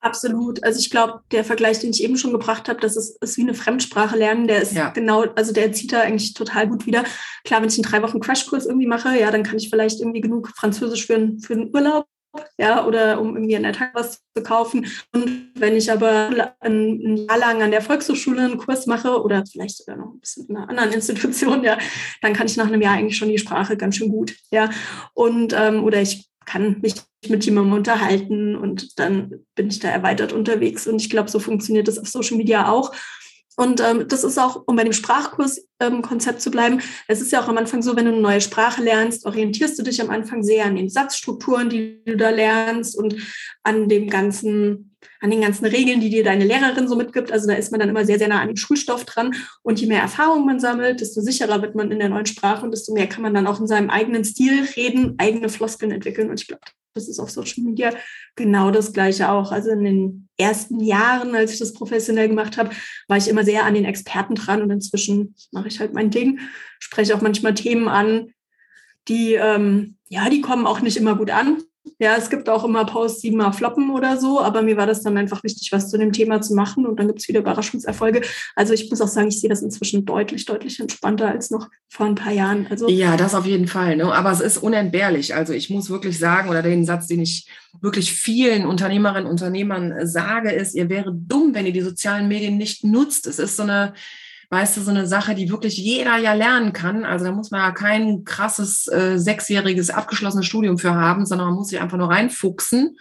Absolut. 0.00 0.62
Also 0.62 0.78
ich 0.78 0.90
glaube, 0.90 1.20
der 1.32 1.44
Vergleich, 1.44 1.80
den 1.80 1.90
ich 1.90 2.04
eben 2.04 2.16
schon 2.16 2.32
gebracht 2.32 2.68
habe, 2.68 2.80
das 2.80 2.96
ist, 2.96 3.20
ist 3.20 3.36
wie 3.36 3.42
eine 3.42 3.54
Fremdsprache 3.54 4.16
lernen, 4.16 4.46
der 4.46 4.62
ist 4.62 4.72
ja. 4.72 4.90
genau, 4.90 5.22
also 5.34 5.52
der 5.52 5.72
zieht 5.72 5.92
da 5.92 6.00
eigentlich 6.02 6.34
total 6.34 6.68
gut 6.68 6.86
wieder. 6.86 7.04
Klar, 7.44 7.62
wenn 7.62 7.68
ich 7.68 7.74
einen 7.74 7.82
drei 7.82 8.02
Wochen 8.02 8.20
Crashkurs 8.20 8.66
irgendwie 8.66 8.86
mache, 8.86 9.18
ja, 9.18 9.30
dann 9.30 9.42
kann 9.42 9.56
ich 9.56 9.70
vielleicht 9.70 10.00
irgendwie 10.00 10.20
genug 10.20 10.50
Französisch 10.56 11.06
für, 11.06 11.16
einen, 11.16 11.40
für 11.40 11.54
einen 11.54 11.74
Urlaub, 11.74 12.06
ja, 12.58 12.86
oder 12.86 13.20
um 13.20 13.34
irgendwie 13.34 13.56
an 13.56 13.64
der 13.64 13.72
Tag 13.72 13.90
was 13.94 14.22
zu 14.36 14.42
kaufen. 14.44 14.86
Und 15.12 15.50
wenn 15.54 15.76
ich 15.76 15.90
aber 15.90 16.54
ein, 16.60 16.70
ein, 16.70 17.16
Jahr 17.16 17.38
lang 17.38 17.62
an 17.62 17.72
der 17.72 17.82
Volkshochschule 17.82 18.42
einen 18.42 18.58
Kurs 18.58 18.86
mache 18.86 19.20
oder 19.20 19.44
vielleicht 19.50 19.78
sogar 19.78 19.96
noch 19.96 20.12
ein 20.12 20.20
bisschen 20.20 20.46
in 20.46 20.56
einer 20.56 20.68
anderen 20.68 20.92
Institution, 20.92 21.64
ja, 21.64 21.76
dann 22.22 22.34
kann 22.34 22.46
ich 22.46 22.56
nach 22.56 22.66
einem 22.66 22.82
Jahr 22.82 22.94
eigentlich 22.94 23.16
schon 23.16 23.30
die 23.30 23.38
Sprache 23.38 23.76
ganz 23.76 23.96
schön 23.96 24.10
gut, 24.10 24.36
ja. 24.52 24.70
Und 25.14 25.52
ähm, 25.56 25.82
oder 25.82 26.00
ich 26.00 26.28
kann 26.48 26.78
mich 26.80 26.94
mit 27.28 27.44
jemandem 27.44 27.74
unterhalten 27.74 28.56
und 28.56 28.98
dann 28.98 29.44
bin 29.54 29.68
ich 29.68 29.80
da 29.80 29.88
erweitert 29.88 30.32
unterwegs. 30.32 30.86
Und 30.86 30.96
ich 30.96 31.10
glaube, 31.10 31.30
so 31.30 31.38
funktioniert 31.38 31.88
das 31.88 31.98
auf 31.98 32.08
Social 32.08 32.38
Media 32.38 32.70
auch. 32.70 32.92
Und 33.54 33.80
ähm, 33.80 34.06
das 34.08 34.24
ist 34.24 34.38
auch, 34.38 34.62
um 34.66 34.76
bei 34.76 34.84
dem 34.84 34.92
Sprachkurskonzept 34.94 36.36
ähm, 36.36 36.40
zu 36.40 36.50
bleiben, 36.50 36.80
es 37.06 37.20
ist 37.20 37.32
ja 37.32 37.42
auch 37.42 37.48
am 37.48 37.58
Anfang 37.58 37.82
so, 37.82 37.96
wenn 37.96 38.06
du 38.06 38.12
eine 38.12 38.20
neue 38.20 38.40
Sprache 38.40 38.82
lernst, 38.82 39.26
orientierst 39.26 39.78
du 39.78 39.82
dich 39.82 40.00
am 40.00 40.10
Anfang 40.10 40.42
sehr 40.42 40.64
an 40.64 40.76
den 40.76 40.88
Satzstrukturen, 40.88 41.68
die 41.68 42.00
du 42.06 42.16
da 42.16 42.30
lernst 42.30 42.96
und 42.96 43.16
an 43.64 43.88
dem 43.88 44.08
ganzen, 44.08 44.87
an 45.20 45.30
den 45.30 45.40
ganzen 45.40 45.64
Regeln, 45.66 46.00
die 46.00 46.10
dir 46.10 46.24
deine 46.24 46.44
Lehrerin 46.44 46.88
so 46.88 46.96
mitgibt. 46.96 47.32
Also 47.32 47.46
da 47.46 47.54
ist 47.54 47.70
man 47.70 47.80
dann 47.80 47.88
immer 47.88 48.04
sehr, 48.04 48.18
sehr 48.18 48.28
nah 48.28 48.40
an 48.40 48.48
dem 48.48 48.56
Schulstoff 48.56 49.04
dran. 49.04 49.34
Und 49.62 49.80
je 49.80 49.86
mehr 49.86 50.00
Erfahrung 50.00 50.46
man 50.46 50.60
sammelt, 50.60 51.00
desto 51.00 51.20
sicherer 51.20 51.62
wird 51.62 51.74
man 51.74 51.90
in 51.90 51.98
der 51.98 52.08
neuen 52.08 52.26
Sprache 52.26 52.64
und 52.64 52.70
desto 52.72 52.92
mehr 52.92 53.08
kann 53.08 53.22
man 53.22 53.34
dann 53.34 53.46
auch 53.46 53.60
in 53.60 53.66
seinem 53.66 53.90
eigenen 53.90 54.24
Stil 54.24 54.64
reden, 54.76 55.14
eigene 55.18 55.48
Floskeln 55.48 55.92
entwickeln. 55.92 56.30
Und 56.30 56.40
ich 56.40 56.48
glaube, 56.48 56.62
das 56.94 57.08
ist 57.08 57.20
auf 57.20 57.30
Social 57.30 57.62
Media 57.62 57.92
genau 58.34 58.70
das 58.70 58.92
Gleiche 58.92 59.30
auch. 59.30 59.52
Also 59.52 59.70
in 59.70 59.84
den 59.84 60.28
ersten 60.36 60.80
Jahren, 60.80 61.34
als 61.34 61.52
ich 61.52 61.58
das 61.58 61.72
professionell 61.72 62.28
gemacht 62.28 62.56
habe, 62.56 62.70
war 63.06 63.16
ich 63.16 63.28
immer 63.28 63.44
sehr 63.44 63.64
an 63.64 63.74
den 63.74 63.84
Experten 63.84 64.34
dran 64.34 64.62
und 64.62 64.70
inzwischen 64.70 65.34
mache 65.52 65.68
ich 65.68 65.80
halt 65.80 65.94
mein 65.94 66.10
Ding, 66.10 66.40
spreche 66.78 67.14
auch 67.14 67.20
manchmal 67.20 67.54
Themen 67.54 67.88
an, 67.88 68.32
die, 69.08 69.34
ähm, 69.34 69.96
ja, 70.08 70.28
die 70.28 70.40
kommen 70.40 70.66
auch 70.66 70.80
nicht 70.80 70.96
immer 70.96 71.16
gut 71.16 71.30
an. 71.30 71.62
Ja, 71.98 72.16
es 72.16 72.30
gibt 72.30 72.48
auch 72.48 72.64
immer 72.64 72.84
Posts, 72.84 73.20
die 73.22 73.30
mal 73.30 73.52
floppen 73.52 73.90
oder 73.90 74.18
so, 74.18 74.40
aber 74.40 74.62
mir 74.62 74.76
war 74.76 74.86
das 74.86 75.02
dann 75.02 75.16
einfach 75.16 75.42
wichtig, 75.44 75.70
was 75.72 75.90
zu 75.90 75.98
dem 75.98 76.12
Thema 76.12 76.40
zu 76.40 76.54
machen 76.54 76.86
und 76.86 76.98
dann 76.98 77.08
gibt 77.08 77.20
es 77.20 77.28
wieder 77.28 77.40
Überraschungserfolge. 77.40 78.22
Also 78.54 78.74
ich 78.74 78.88
muss 78.90 79.00
auch 79.00 79.08
sagen, 79.08 79.28
ich 79.28 79.40
sehe 79.40 79.50
das 79.50 79.62
inzwischen 79.62 80.04
deutlich, 80.04 80.44
deutlich 80.44 80.80
entspannter 80.80 81.28
als 81.28 81.50
noch 81.50 81.68
vor 81.88 82.06
ein 82.06 82.14
paar 82.14 82.32
Jahren. 82.32 82.66
Also 82.70 82.88
ja, 82.88 83.16
das 83.16 83.34
auf 83.34 83.46
jeden 83.46 83.68
Fall. 83.68 83.96
Ne? 83.96 84.12
Aber 84.12 84.30
es 84.30 84.40
ist 84.40 84.58
unentbehrlich. 84.58 85.34
Also 85.34 85.52
ich 85.52 85.70
muss 85.70 85.90
wirklich 85.90 86.18
sagen, 86.18 86.48
oder 86.48 86.62
den 86.62 86.84
Satz, 86.84 87.06
den 87.06 87.20
ich 87.20 87.48
wirklich 87.80 88.12
vielen 88.12 88.66
Unternehmerinnen 88.66 89.26
und 89.26 89.32
Unternehmern 89.32 90.06
sage, 90.06 90.50
ist, 90.50 90.74
ihr 90.74 90.88
wäre 90.88 91.12
dumm, 91.14 91.54
wenn 91.54 91.66
ihr 91.66 91.72
die 91.72 91.80
sozialen 91.80 92.28
Medien 92.28 92.56
nicht 92.56 92.84
nutzt. 92.84 93.26
Es 93.26 93.38
ist 93.38 93.56
so 93.56 93.62
eine 93.62 93.94
weißt 94.50 94.76
du, 94.76 94.80
so 94.80 94.90
eine 94.90 95.06
Sache, 95.06 95.34
die 95.34 95.50
wirklich 95.50 95.76
jeder 95.76 96.16
ja 96.16 96.32
lernen 96.32 96.72
kann. 96.72 97.04
Also 97.04 97.26
da 97.26 97.32
muss 97.32 97.50
man 97.50 97.60
ja 97.60 97.70
kein 97.72 98.24
krasses 98.24 98.86
äh, 98.88 99.18
sechsjähriges 99.18 99.90
abgeschlossenes 99.90 100.46
Studium 100.46 100.78
für 100.78 100.94
haben, 100.94 101.26
sondern 101.26 101.48
man 101.48 101.56
muss 101.56 101.68
sich 101.68 101.80
einfach 101.80 101.98
nur 101.98 102.10
reinfuchsen 102.10 102.96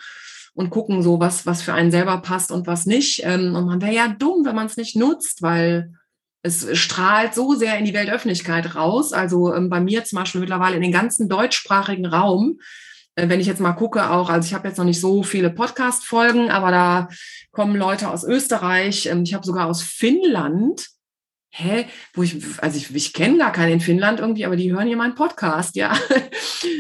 und 0.53 0.69
gucken, 0.71 1.01
so 1.01 1.19
was, 1.19 1.45
was 1.45 1.61
für 1.61 1.73
einen 1.73 1.91
selber 1.91 2.17
passt 2.17 2.51
und 2.51 2.67
was 2.67 2.85
nicht. 2.85 3.21
Ähm, 3.23 3.55
und 3.55 3.65
man 3.65 3.81
wäre 3.81 3.93
ja 3.93 4.07
dumm, 4.07 4.43
wenn 4.43 4.55
man 4.55 4.65
es 4.65 4.75
nicht 4.75 4.95
nutzt, 4.95 5.41
weil 5.41 5.93
es 6.41 6.67
strahlt 6.77 7.33
so 7.33 7.55
sehr 7.55 7.77
in 7.77 7.85
die 7.85 7.93
Weltöffentlichkeit 7.93 8.75
raus. 8.75 9.13
Also 9.13 9.53
ähm, 9.53 9.69
bei 9.69 9.79
mir 9.79 10.03
zum 10.03 10.19
Beispiel 10.19 10.41
mittlerweile 10.41 10.75
in 10.75 10.81
den 10.81 10.91
ganzen 10.91 11.29
deutschsprachigen 11.29 12.05
Raum. 12.05 12.59
Äh, 13.15 13.29
wenn 13.29 13.39
ich 13.39 13.47
jetzt 13.47 13.61
mal 13.61 13.73
gucke, 13.73 14.09
auch, 14.09 14.29
also 14.29 14.45
ich 14.45 14.53
habe 14.53 14.67
jetzt 14.67 14.77
noch 14.77 14.85
nicht 14.85 14.99
so 14.99 15.23
viele 15.23 15.49
Podcast-Folgen, 15.49 16.49
aber 16.49 16.71
da 16.71 17.07
kommen 17.51 17.75
Leute 17.75 18.09
aus 18.09 18.23
Österreich, 18.23 19.05
ähm, 19.05 19.23
ich 19.23 19.33
habe 19.33 19.45
sogar 19.45 19.67
aus 19.67 19.81
Finnland, 19.81 20.87
hä, 21.57 21.87
wo 22.13 22.23
ich, 22.23 22.37
also 22.59 22.77
ich, 22.77 22.93
ich 22.93 23.13
kenne 23.13 23.37
gar 23.37 23.51
keinen 23.51 23.73
in 23.73 23.79
Finnland 23.79 24.19
irgendwie, 24.19 24.45
aber 24.45 24.55
die 24.55 24.71
hören 24.71 24.87
hier 24.87 24.97
meinen 24.97 25.15
Podcast, 25.15 25.75
ja. 25.75 25.93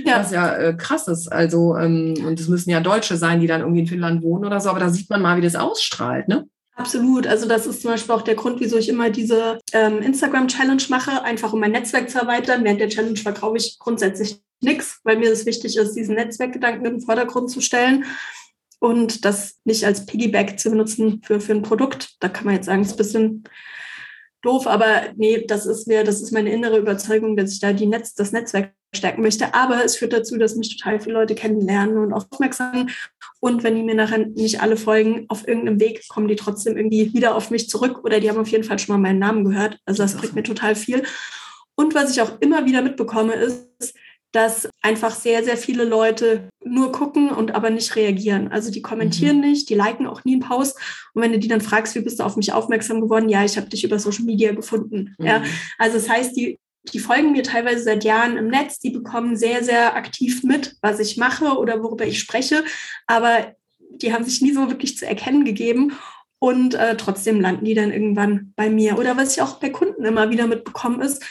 ja. 0.05 0.19
Was 0.19 0.31
ja 0.31 0.55
äh, 0.55 0.73
krass 0.75 1.07
ist. 1.07 1.31
Also, 1.31 1.75
ähm, 1.75 2.13
und 2.25 2.39
es 2.39 2.47
müssen 2.47 2.69
ja 2.69 2.79
Deutsche 2.79 3.17
sein, 3.17 3.39
die 3.39 3.47
dann 3.47 3.61
irgendwie 3.61 3.81
in 3.81 3.87
Finnland 3.87 4.21
wohnen 4.21 4.45
oder 4.45 4.59
so, 4.59 4.69
aber 4.69 4.79
da 4.79 4.89
sieht 4.89 5.09
man 5.09 5.21
mal, 5.21 5.37
wie 5.37 5.41
das 5.41 5.55
ausstrahlt, 5.55 6.27
ne? 6.27 6.47
Absolut. 6.75 7.25
Also 7.25 7.47
das 7.47 7.65
ist 7.65 7.81
zum 7.81 7.89
Beispiel 7.89 8.13
auch 8.13 8.21
der 8.21 8.35
Grund, 8.35 8.59
wieso 8.59 8.77
ich 8.77 8.87
immer 8.87 9.09
diese 9.09 9.57
ähm, 9.73 9.99
Instagram-Challenge 9.99 10.83
mache, 10.89 11.23
einfach 11.23 11.51
um 11.51 11.59
mein 11.59 11.71
Netzwerk 11.71 12.07
zu 12.07 12.19
erweitern. 12.19 12.63
Während 12.63 12.79
der 12.79 12.89
Challenge 12.89 13.17
verkaufe 13.17 13.57
ich 13.57 13.79
grundsätzlich 13.79 14.41
nichts, 14.61 14.99
weil 15.03 15.17
mir 15.17 15.31
es 15.31 15.47
wichtig 15.47 15.75
ist, 15.75 15.95
diesen 15.95 16.13
Netzwerkgedanken 16.13 16.85
in 16.85 16.93
den 16.97 17.01
Vordergrund 17.01 17.49
zu 17.49 17.61
stellen 17.61 18.05
und 18.77 19.25
das 19.25 19.55
nicht 19.65 19.85
als 19.85 20.05
Piggyback 20.05 20.59
zu 20.59 20.69
benutzen 20.69 21.21
für, 21.25 21.41
für 21.41 21.53
ein 21.53 21.63
Produkt. 21.63 22.15
Da 22.19 22.29
kann 22.29 22.45
man 22.45 22.53
jetzt 22.53 22.67
sagen, 22.67 22.81
es 22.81 22.89
ist 22.89 22.93
ein 22.93 22.97
bisschen 22.97 23.43
doof, 24.41 24.67
aber 24.67 25.03
nee, 25.15 25.45
das 25.47 25.65
ist 25.65 25.87
mir, 25.87 26.03
das 26.03 26.21
ist 26.21 26.31
meine 26.31 26.51
innere 26.51 26.77
Überzeugung, 26.77 27.35
dass 27.35 27.53
ich 27.53 27.59
da 27.59 27.73
die 27.73 27.85
Netz, 27.85 28.13
das 28.13 28.31
Netzwerk 28.31 28.73
stärken 28.95 29.21
möchte. 29.21 29.53
Aber 29.53 29.83
es 29.83 29.97
führt 29.97 30.13
dazu, 30.13 30.37
dass 30.37 30.55
mich 30.55 30.77
total 30.77 30.99
viele 30.99 31.15
Leute 31.15 31.35
kennenlernen 31.35 31.97
und 31.97 32.13
aufmerksam. 32.13 32.89
Und 33.39 33.63
wenn 33.63 33.75
die 33.75 33.83
mir 33.83 33.95
nachher 33.95 34.19
nicht 34.19 34.61
alle 34.61 34.77
folgen, 34.77 35.25
auf 35.29 35.47
irgendeinem 35.47 35.79
Weg 35.79 36.07
kommen 36.07 36.27
die 36.27 36.35
trotzdem 36.35 36.77
irgendwie 36.77 37.13
wieder 37.13 37.35
auf 37.35 37.51
mich 37.51 37.69
zurück 37.69 38.03
oder 38.03 38.19
die 38.19 38.29
haben 38.29 38.39
auf 38.39 38.47
jeden 38.47 38.63
Fall 38.63 38.79
schon 38.79 38.95
mal 38.95 39.01
meinen 39.01 39.19
Namen 39.19 39.45
gehört. 39.45 39.79
Also 39.85 40.03
das 40.03 40.15
bringt 40.15 40.35
mir 40.35 40.43
total 40.43 40.75
viel. 40.75 41.03
Und 41.75 41.93
was 41.93 42.11
ich 42.11 42.21
auch 42.21 42.39
immer 42.39 42.65
wieder 42.65 42.81
mitbekomme, 42.81 43.33
ist, 43.33 43.93
dass 44.31 44.69
einfach 44.81 45.15
sehr, 45.15 45.43
sehr 45.43 45.57
viele 45.57 45.83
Leute 45.83 46.49
nur 46.63 46.91
gucken 46.91 47.29
und 47.29 47.55
aber 47.55 47.69
nicht 47.69 47.95
reagieren. 47.95 48.49
Also 48.51 48.71
die 48.71 48.81
kommentieren 48.81 49.37
mhm. 49.37 49.49
nicht, 49.49 49.69
die 49.69 49.75
liken 49.75 50.07
auch 50.07 50.23
nie 50.25 50.33
einen 50.33 50.41
Post. 50.41 50.77
Und 51.13 51.21
wenn 51.21 51.31
du 51.31 51.39
die 51.39 51.47
dann 51.47 51.61
fragst, 51.61 51.95
wie 51.95 52.01
bist 52.01 52.19
du 52.19 52.23
auf 52.23 52.35
mich 52.35 52.51
aufmerksam 52.53 53.01
geworden? 53.01 53.29
Ja, 53.29 53.45
ich 53.45 53.57
habe 53.57 53.69
dich 53.69 53.83
über 53.83 53.99
Social 53.99 54.25
Media 54.25 54.53
gefunden. 54.53 55.15
Mhm. 55.17 55.25
Ja, 55.25 55.43
also 55.77 55.97
das 55.97 56.09
heißt, 56.09 56.35
die, 56.35 56.59
die 56.93 56.99
folgen 56.99 57.31
mir 57.31 57.43
teilweise 57.43 57.83
seit 57.83 58.03
Jahren 58.03 58.37
im 58.37 58.47
Netz, 58.47 58.79
die 58.79 58.91
bekommen 58.91 59.35
sehr, 59.37 59.63
sehr 59.63 59.95
aktiv 59.95 60.43
mit, 60.43 60.75
was 60.81 60.99
ich 60.99 61.17
mache 61.17 61.57
oder 61.57 61.81
worüber 61.81 62.05
ich 62.05 62.19
spreche. 62.19 62.63
Aber 63.07 63.53
die 63.79 64.13
haben 64.13 64.25
sich 64.25 64.41
nie 64.41 64.51
so 64.51 64.69
wirklich 64.69 64.97
zu 64.97 65.07
erkennen 65.07 65.45
gegeben. 65.45 65.93
Und 66.39 66.75
äh, 66.75 66.95
trotzdem 66.97 67.41
landen 67.41 67.65
die 67.65 67.73
dann 67.73 67.91
irgendwann 67.91 68.53
bei 68.55 68.69
mir. 68.69 68.99
Oder 68.99 69.17
was 69.17 69.35
ich 69.35 69.41
auch 69.41 69.59
bei 69.59 69.69
Kunden 69.69 70.05
immer 70.05 70.29
wieder 70.29 70.45
mitbekommen 70.45 71.01
ist, 71.01 71.23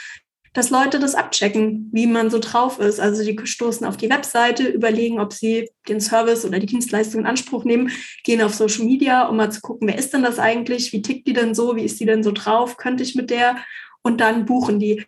dass 0.57 0.71
Leute 0.71 0.99
das 0.99 1.15
abchecken, 1.15 1.91
wie 1.93 2.07
man 2.07 2.31
so 2.31 2.39
drauf 2.39 2.79
ist. 2.79 2.99
Also 2.99 3.23
die 3.23 3.39
stoßen 3.47 3.87
auf 3.87 3.99
die 3.99 4.09
Webseite, 4.09 4.67
überlegen, 4.67 5.21
ob 5.21 5.35
sie 5.35 5.69
den 5.87 6.01
Service 6.01 6.47
oder 6.47 6.59
die 6.59 6.67
Dienstleistung 6.67 7.21
in 7.21 7.27
Anspruch 7.27 7.65
nehmen, 7.65 7.91
gehen 8.25 8.41
auf 8.41 8.55
Social 8.55 8.87
Media, 8.87 9.29
um 9.29 9.37
mal 9.37 9.53
zu 9.53 9.61
gucken, 9.61 9.87
wer 9.87 9.99
ist 9.99 10.15
denn 10.15 10.23
das 10.23 10.39
eigentlich, 10.39 10.95
wie 10.95 11.03
tickt 11.03 11.27
die 11.27 11.35
denn 11.35 11.55
so, 11.55 11.77
wie 11.77 11.85
ist 11.85 12.01
die 12.01 12.07
denn 12.07 12.23
so 12.23 12.33
drauf, 12.33 12.79
könnte 12.79 13.03
ich 13.03 13.15
mit 13.15 13.29
der 13.29 13.59
und 14.03 14.23
dann 14.23 14.47
buchen 14.47 14.81
die. 14.81 15.05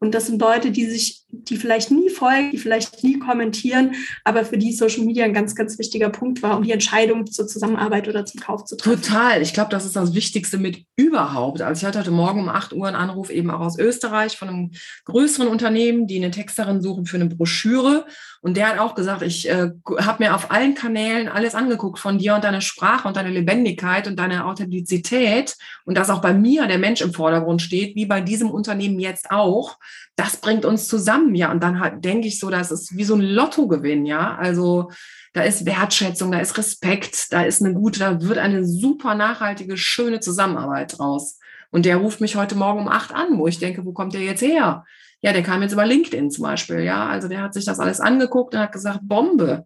Und 0.00 0.16
das 0.16 0.26
sind 0.26 0.42
Leute, 0.42 0.72
die 0.72 0.86
sich, 0.86 1.22
die 1.30 1.56
vielleicht 1.56 1.90
nie 1.90 2.08
folgen, 2.08 2.50
die 2.52 2.58
vielleicht 2.58 3.04
nie 3.04 3.18
kommentieren, 3.18 3.94
aber 4.24 4.44
für 4.44 4.56
die 4.56 4.72
Social 4.72 5.04
Media 5.04 5.24
ein 5.24 5.34
ganz, 5.34 5.54
ganz 5.54 5.78
wichtiger 5.78 6.08
Punkt 6.08 6.42
war, 6.42 6.56
um 6.56 6.62
die 6.62 6.72
Entscheidung 6.72 7.26
zur 7.26 7.46
Zusammenarbeit 7.46 8.08
oder 8.08 8.24
zum 8.24 8.40
Kauf 8.40 8.64
zu 8.64 8.76
treffen. 8.76 9.02
Total. 9.02 9.42
Ich 9.42 9.52
glaube, 9.52 9.70
das 9.70 9.84
ist 9.84 9.94
das 9.94 10.14
Wichtigste 10.14 10.56
mit 10.56 10.84
überhaupt. 10.96 11.60
Also 11.60 11.80
ich 11.80 11.86
hatte 11.86 11.98
heute 11.98 12.10
Morgen 12.10 12.40
um 12.40 12.48
8 12.48 12.72
Uhr 12.72 12.86
einen 12.86 12.96
Anruf 12.96 13.28
eben 13.28 13.50
auch 13.50 13.60
aus 13.60 13.78
Österreich 13.78 14.38
von 14.38 14.48
einem 14.48 14.70
größeren 15.04 15.48
Unternehmen, 15.48 16.06
die 16.06 16.16
eine 16.16 16.30
Texterin 16.30 16.80
suchen 16.80 17.04
für 17.04 17.16
eine 17.16 17.26
Broschüre. 17.26 18.06
Und 18.40 18.56
der 18.56 18.68
hat 18.68 18.78
auch 18.78 18.94
gesagt, 18.94 19.22
ich 19.22 19.50
äh, 19.50 19.70
habe 19.98 20.22
mir 20.22 20.34
auf 20.34 20.50
allen 20.50 20.74
Kanälen 20.74 21.28
alles 21.28 21.54
angeguckt 21.54 21.98
von 21.98 22.18
dir 22.18 22.36
und 22.36 22.44
deine 22.44 22.62
Sprache 22.62 23.06
und 23.06 23.16
deine 23.16 23.30
Lebendigkeit 23.30 24.06
und 24.06 24.16
deine 24.16 24.46
Authentizität 24.46 25.56
und 25.84 25.98
dass 25.98 26.08
auch 26.08 26.20
bei 26.20 26.32
mir 26.32 26.66
der 26.66 26.78
Mensch 26.78 27.00
im 27.00 27.12
Vordergrund 27.12 27.60
steht, 27.60 27.96
wie 27.96 28.06
bei 28.06 28.20
diesem 28.20 28.50
Unternehmen 28.50 28.98
jetzt 28.98 29.30
auch. 29.30 29.76
Das 30.16 30.36
bringt 30.36 30.64
uns 30.64 30.88
zusammen 30.88 31.17
zusammen, 31.18 31.34
ja. 31.34 31.50
Und 31.50 31.62
dann 31.62 31.80
halt, 31.80 32.04
denke 32.04 32.28
ich 32.28 32.38
so, 32.38 32.50
das 32.50 32.70
ist 32.70 32.96
wie 32.96 33.04
so 33.04 33.14
ein 33.14 33.20
Lottogewinn, 33.20 34.06
ja. 34.06 34.36
Also 34.36 34.90
da 35.32 35.42
ist 35.42 35.66
Wertschätzung, 35.66 36.32
da 36.32 36.40
ist 36.40 36.56
Respekt, 36.58 37.32
da 37.32 37.42
ist 37.42 37.62
eine 37.62 37.74
gute, 37.74 38.00
da 38.00 38.20
wird 38.22 38.38
eine 38.38 38.64
super 38.64 39.14
nachhaltige, 39.14 39.76
schöne 39.76 40.20
Zusammenarbeit 40.20 40.98
draus. 40.98 41.38
Und 41.70 41.84
der 41.84 41.96
ruft 41.96 42.20
mich 42.20 42.36
heute 42.36 42.54
Morgen 42.54 42.80
um 42.80 42.88
acht 42.88 43.14
an, 43.14 43.38
wo 43.38 43.46
ich 43.46 43.58
denke, 43.58 43.84
wo 43.84 43.92
kommt 43.92 44.14
der 44.14 44.22
jetzt 44.22 44.42
her? 44.42 44.84
Ja, 45.20 45.32
der 45.32 45.42
kam 45.42 45.62
jetzt 45.62 45.72
über 45.72 45.84
LinkedIn 45.84 46.30
zum 46.30 46.44
Beispiel, 46.44 46.80
ja. 46.80 47.06
Also 47.06 47.28
der 47.28 47.42
hat 47.42 47.54
sich 47.54 47.64
das 47.64 47.80
alles 47.80 48.00
angeguckt 48.00 48.54
und 48.54 48.60
hat 48.60 48.72
gesagt, 48.72 49.00
Bombe. 49.02 49.64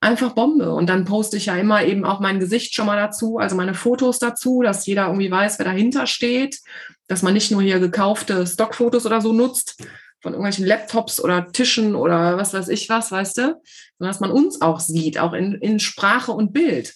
Einfach 0.00 0.32
Bombe. 0.32 0.72
Und 0.72 0.88
dann 0.88 1.04
poste 1.04 1.36
ich 1.36 1.46
ja 1.46 1.56
immer 1.56 1.84
eben 1.84 2.04
auch 2.04 2.20
mein 2.20 2.38
Gesicht 2.38 2.72
schon 2.72 2.86
mal 2.86 2.96
dazu, 2.96 3.38
also 3.38 3.56
meine 3.56 3.74
Fotos 3.74 4.20
dazu, 4.20 4.62
dass 4.62 4.86
jeder 4.86 5.06
irgendwie 5.06 5.30
weiß, 5.30 5.58
wer 5.58 5.66
dahinter 5.66 6.06
steht, 6.06 6.60
dass 7.08 7.22
man 7.22 7.34
nicht 7.34 7.50
nur 7.50 7.62
hier 7.62 7.80
gekaufte 7.80 8.46
Stockfotos 8.46 9.06
oder 9.06 9.20
so 9.20 9.32
nutzt, 9.32 9.82
von 10.20 10.32
irgendwelchen 10.32 10.66
Laptops 10.66 11.22
oder 11.22 11.52
Tischen 11.52 11.94
oder 11.94 12.36
was 12.36 12.54
weiß 12.54 12.68
ich 12.68 12.88
was, 12.88 13.12
weißt 13.12 13.38
du, 13.38 13.42
sondern 13.42 14.12
dass 14.12 14.20
man 14.20 14.30
uns 14.30 14.60
auch 14.60 14.80
sieht, 14.80 15.18
auch 15.18 15.32
in, 15.32 15.54
in 15.54 15.80
Sprache 15.80 16.32
und 16.32 16.52
Bild. 16.52 16.94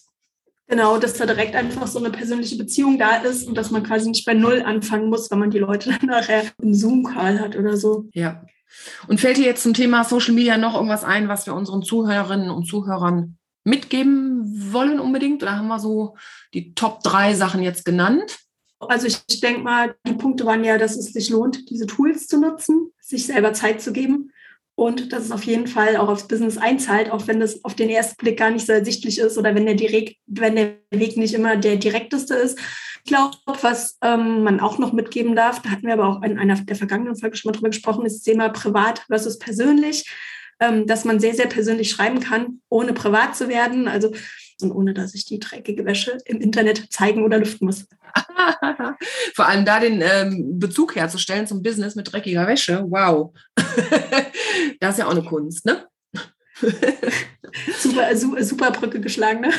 Genau, 0.68 0.98
dass 0.98 1.14
da 1.14 1.26
direkt 1.26 1.54
einfach 1.54 1.86
so 1.86 1.98
eine 1.98 2.10
persönliche 2.10 2.56
Beziehung 2.56 2.98
da 2.98 3.16
ist 3.16 3.46
und 3.46 3.56
dass 3.56 3.70
man 3.70 3.82
quasi 3.82 4.08
nicht 4.08 4.24
bei 4.24 4.32
Null 4.32 4.62
anfangen 4.62 5.10
muss, 5.10 5.30
wenn 5.30 5.38
man 5.38 5.50
die 5.50 5.58
Leute 5.58 5.90
dann 5.90 6.00
nachher 6.08 6.44
im 6.62 6.74
Zoom-Call 6.74 7.40
hat 7.40 7.56
oder 7.56 7.76
so. 7.76 8.06
Ja. 8.14 8.44
Und 9.06 9.20
fällt 9.20 9.36
dir 9.36 9.44
jetzt 9.44 9.62
zum 9.62 9.74
Thema 9.74 10.04
Social 10.04 10.34
Media 10.34 10.56
noch 10.56 10.74
irgendwas 10.74 11.04
ein, 11.04 11.28
was 11.28 11.46
wir 11.46 11.54
unseren 11.54 11.82
Zuhörerinnen 11.82 12.50
und 12.50 12.66
Zuhörern 12.66 13.36
mitgeben 13.64 14.72
wollen 14.72 14.98
unbedingt? 14.98 15.42
Oder 15.42 15.56
haben 15.56 15.68
wir 15.68 15.78
so 15.78 16.16
die 16.54 16.74
Top 16.74 17.02
drei 17.02 17.34
Sachen 17.34 17.62
jetzt 17.62 17.84
genannt? 17.84 18.38
Also 18.88 19.06
ich, 19.06 19.40
denke 19.40 19.60
mal, 19.60 19.94
die 20.06 20.14
Punkte 20.14 20.44
waren 20.46 20.64
ja, 20.64 20.78
dass 20.78 20.96
es 20.96 21.12
sich 21.12 21.30
lohnt, 21.30 21.70
diese 21.70 21.86
Tools 21.86 22.26
zu 22.26 22.40
nutzen, 22.40 22.92
sich 23.00 23.26
selber 23.26 23.52
Zeit 23.52 23.80
zu 23.80 23.92
geben 23.92 24.32
und 24.74 25.12
dass 25.12 25.24
es 25.24 25.30
auf 25.30 25.44
jeden 25.44 25.66
Fall 25.66 25.96
auch 25.96 26.08
aufs 26.08 26.28
Business 26.28 26.58
einzahlt, 26.58 27.10
auch 27.10 27.26
wenn 27.26 27.40
das 27.40 27.64
auf 27.64 27.74
den 27.74 27.90
ersten 27.90 28.16
Blick 28.16 28.38
gar 28.38 28.50
nicht 28.50 28.66
so 28.66 28.72
ersichtlich 28.72 29.18
ist 29.18 29.38
oder 29.38 29.54
wenn 29.54 29.66
der, 29.66 29.74
direkt, 29.74 30.16
wenn 30.26 30.56
der 30.56 30.74
Weg 30.90 31.16
nicht 31.16 31.34
immer 31.34 31.56
der 31.56 31.76
direkteste 31.76 32.34
ist. 32.34 32.58
Ich 33.04 33.10
glaube, 33.10 33.36
was 33.62 33.98
ähm, 34.02 34.44
man 34.44 34.60
auch 34.60 34.78
noch 34.78 34.92
mitgeben 34.92 35.34
darf, 35.34 35.60
da 35.60 35.70
hatten 35.70 35.86
wir 35.86 35.94
aber 35.94 36.08
auch 36.08 36.22
in 36.22 36.38
einer 36.38 36.54
der 36.54 36.76
vergangenen 36.76 37.16
Folge 37.16 37.36
schon 37.36 37.50
mal 37.50 37.56
drüber 37.56 37.70
gesprochen, 37.70 38.06
ist 38.06 38.18
das 38.18 38.22
Thema 38.22 38.48
privat 38.48 39.00
versus 39.08 39.38
persönlich, 39.38 40.08
ähm, 40.60 40.86
dass 40.86 41.04
man 41.04 41.18
sehr, 41.18 41.34
sehr 41.34 41.48
persönlich 41.48 41.90
schreiben 41.90 42.20
kann, 42.20 42.60
ohne 42.68 42.92
privat 42.92 43.36
zu 43.36 43.48
werden. 43.48 43.88
Also 43.88 44.12
und 44.62 44.72
ohne 44.72 44.94
dass 44.94 45.14
ich 45.14 45.24
die 45.24 45.38
dreckige 45.38 45.84
Wäsche 45.84 46.18
im 46.24 46.40
Internet 46.40 46.92
zeigen 46.92 47.24
oder 47.24 47.38
lüften 47.38 47.66
muss. 47.66 47.86
Vor 49.34 49.46
allem 49.46 49.64
da 49.64 49.80
den 49.80 50.02
ähm, 50.02 50.58
Bezug 50.58 50.96
herzustellen 50.96 51.46
zum 51.46 51.62
Business 51.62 51.94
mit 51.94 52.12
dreckiger 52.12 52.46
Wäsche. 52.46 52.84
Wow. 52.88 53.32
das 54.80 54.92
ist 54.92 54.98
ja 54.98 55.06
auch 55.06 55.12
eine 55.12 55.22
Kunst, 55.22 55.64
ne? 55.64 55.86
super, 57.78 58.16
super, 58.16 58.70
Brücke 58.70 59.00
geschlagen, 59.00 59.40
ne? 59.40 59.50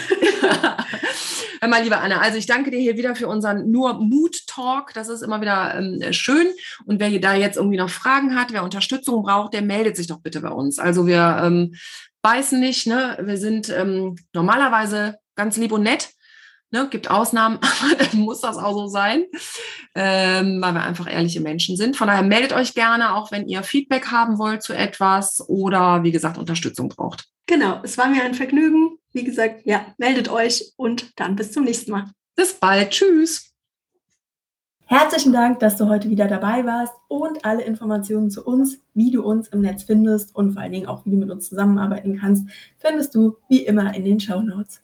Mal, 1.68 1.84
liebe 1.84 1.98
Anna, 1.98 2.20
also 2.20 2.38
ich 2.38 2.46
danke 2.46 2.72
dir 2.72 2.80
hier 2.80 2.98
wieder 2.98 3.16
für 3.16 3.28
unseren 3.28 3.72
nur 3.72 3.94
Mood-Talk. 3.94 4.94
Das 4.94 5.08
ist 5.08 5.22
immer 5.22 5.39
wieder 5.39 5.76
ähm, 5.76 6.02
schön. 6.12 6.48
Und 6.86 7.00
wer 7.00 7.10
da 7.20 7.36
jetzt 7.36 7.56
irgendwie 7.56 7.78
noch 7.78 7.89
Fragen 7.89 8.36
hat, 8.36 8.52
wer 8.52 8.63
Unterstützung 8.63 9.24
braucht, 9.24 9.54
der 9.54 9.62
meldet 9.62 9.96
sich 9.96 10.08
doch 10.08 10.20
bitte 10.20 10.42
bei 10.42 10.50
uns. 10.50 10.78
Also 10.78 11.08
wir 11.08 11.39
ähm, 11.42 11.76
beißen 12.24 12.60
nicht. 12.60 12.88
Ne? 12.88 13.20
Wir 13.22 13.38
sind 13.38 13.70
ähm, 13.70 14.16
normalerweise 14.34 15.20
ganz 15.36 15.58
lieb 15.58 15.72
und 15.72 15.84
nett. 15.84 16.10
Ne? 16.72 16.88
Gibt 16.90 17.12
Ausnahmen, 17.12 17.60
aber 17.62 18.04
dann 18.04 18.20
muss 18.20 18.42
das 18.42 18.58
auch 18.58 18.74
so 18.74 18.88
sein, 18.88 19.26
ähm, 19.94 20.60
weil 20.60 20.74
wir 20.74 20.82
einfach 20.82 21.12
ehrliche 21.12 21.42
Menschen 21.42 21.78
sind. 21.78 21.96
Von 21.96 22.08
daher 22.08 22.24
meldet 22.24 22.54
euch 22.54 22.74
gerne, 22.74 23.14
auch 23.14 23.32
wenn 23.32 23.48
ihr 23.48 23.62
Feedback 23.62 24.08
haben 24.08 24.40
wollt 24.40 24.64
zu 24.64 24.74
etwas 24.74 25.48
oder 25.48 26.02
wie 26.02 26.12
gesagt 26.12 26.40
Unterstützung 26.40 26.90
braucht. 26.90 27.26
Genau, 27.46 27.82
es 27.84 27.98
war 27.98 28.08
mir 28.08 28.24
ein 28.24 28.34
Vergnügen. 28.34 28.98
Wie 29.12 29.24
gesagt, 29.24 29.62
ja, 29.66 29.86
meldet 30.00 30.30
euch 30.30 30.74
und 30.76 31.12
dann 31.20 31.36
bis 31.36 31.52
zum 31.52 31.66
nächsten 31.66 31.92
Mal. 31.92 32.10
Bis 32.36 32.54
bald. 32.54 32.90
Tschüss. 32.90 33.53
Herzlichen 34.86 35.32
Dank, 35.32 35.60
dass 35.60 35.78
du 35.78 35.88
heute 35.88 36.10
wieder 36.10 36.28
dabei 36.28 36.65
warst 36.65 36.93
und 37.08 37.46
alle 37.46 37.63
Informationen 37.63 38.30
zu 38.30 38.46
uns, 38.46 38.80
wie 38.93 39.12
du 39.12 39.24
uns 39.24 39.48
im 39.48 39.62
Netz 39.62 39.84
findest 39.84 40.36
und 40.36 40.54
vor 40.54 40.62
allen 40.62 40.74
Dingen 40.74 40.88
auch, 40.88 41.06
wie 41.06 41.12
du 41.12 41.17
mit 41.17 41.32
uns 41.32 41.50
zusammenarbeiten 41.50 42.17
kannst, 42.19 42.48
findest 42.78 43.15
du 43.15 43.38
wie 43.48 43.65
immer 43.65 43.96
in 43.96 44.04
den 44.04 44.19
Show 44.19 44.41
Notes. 44.41 44.82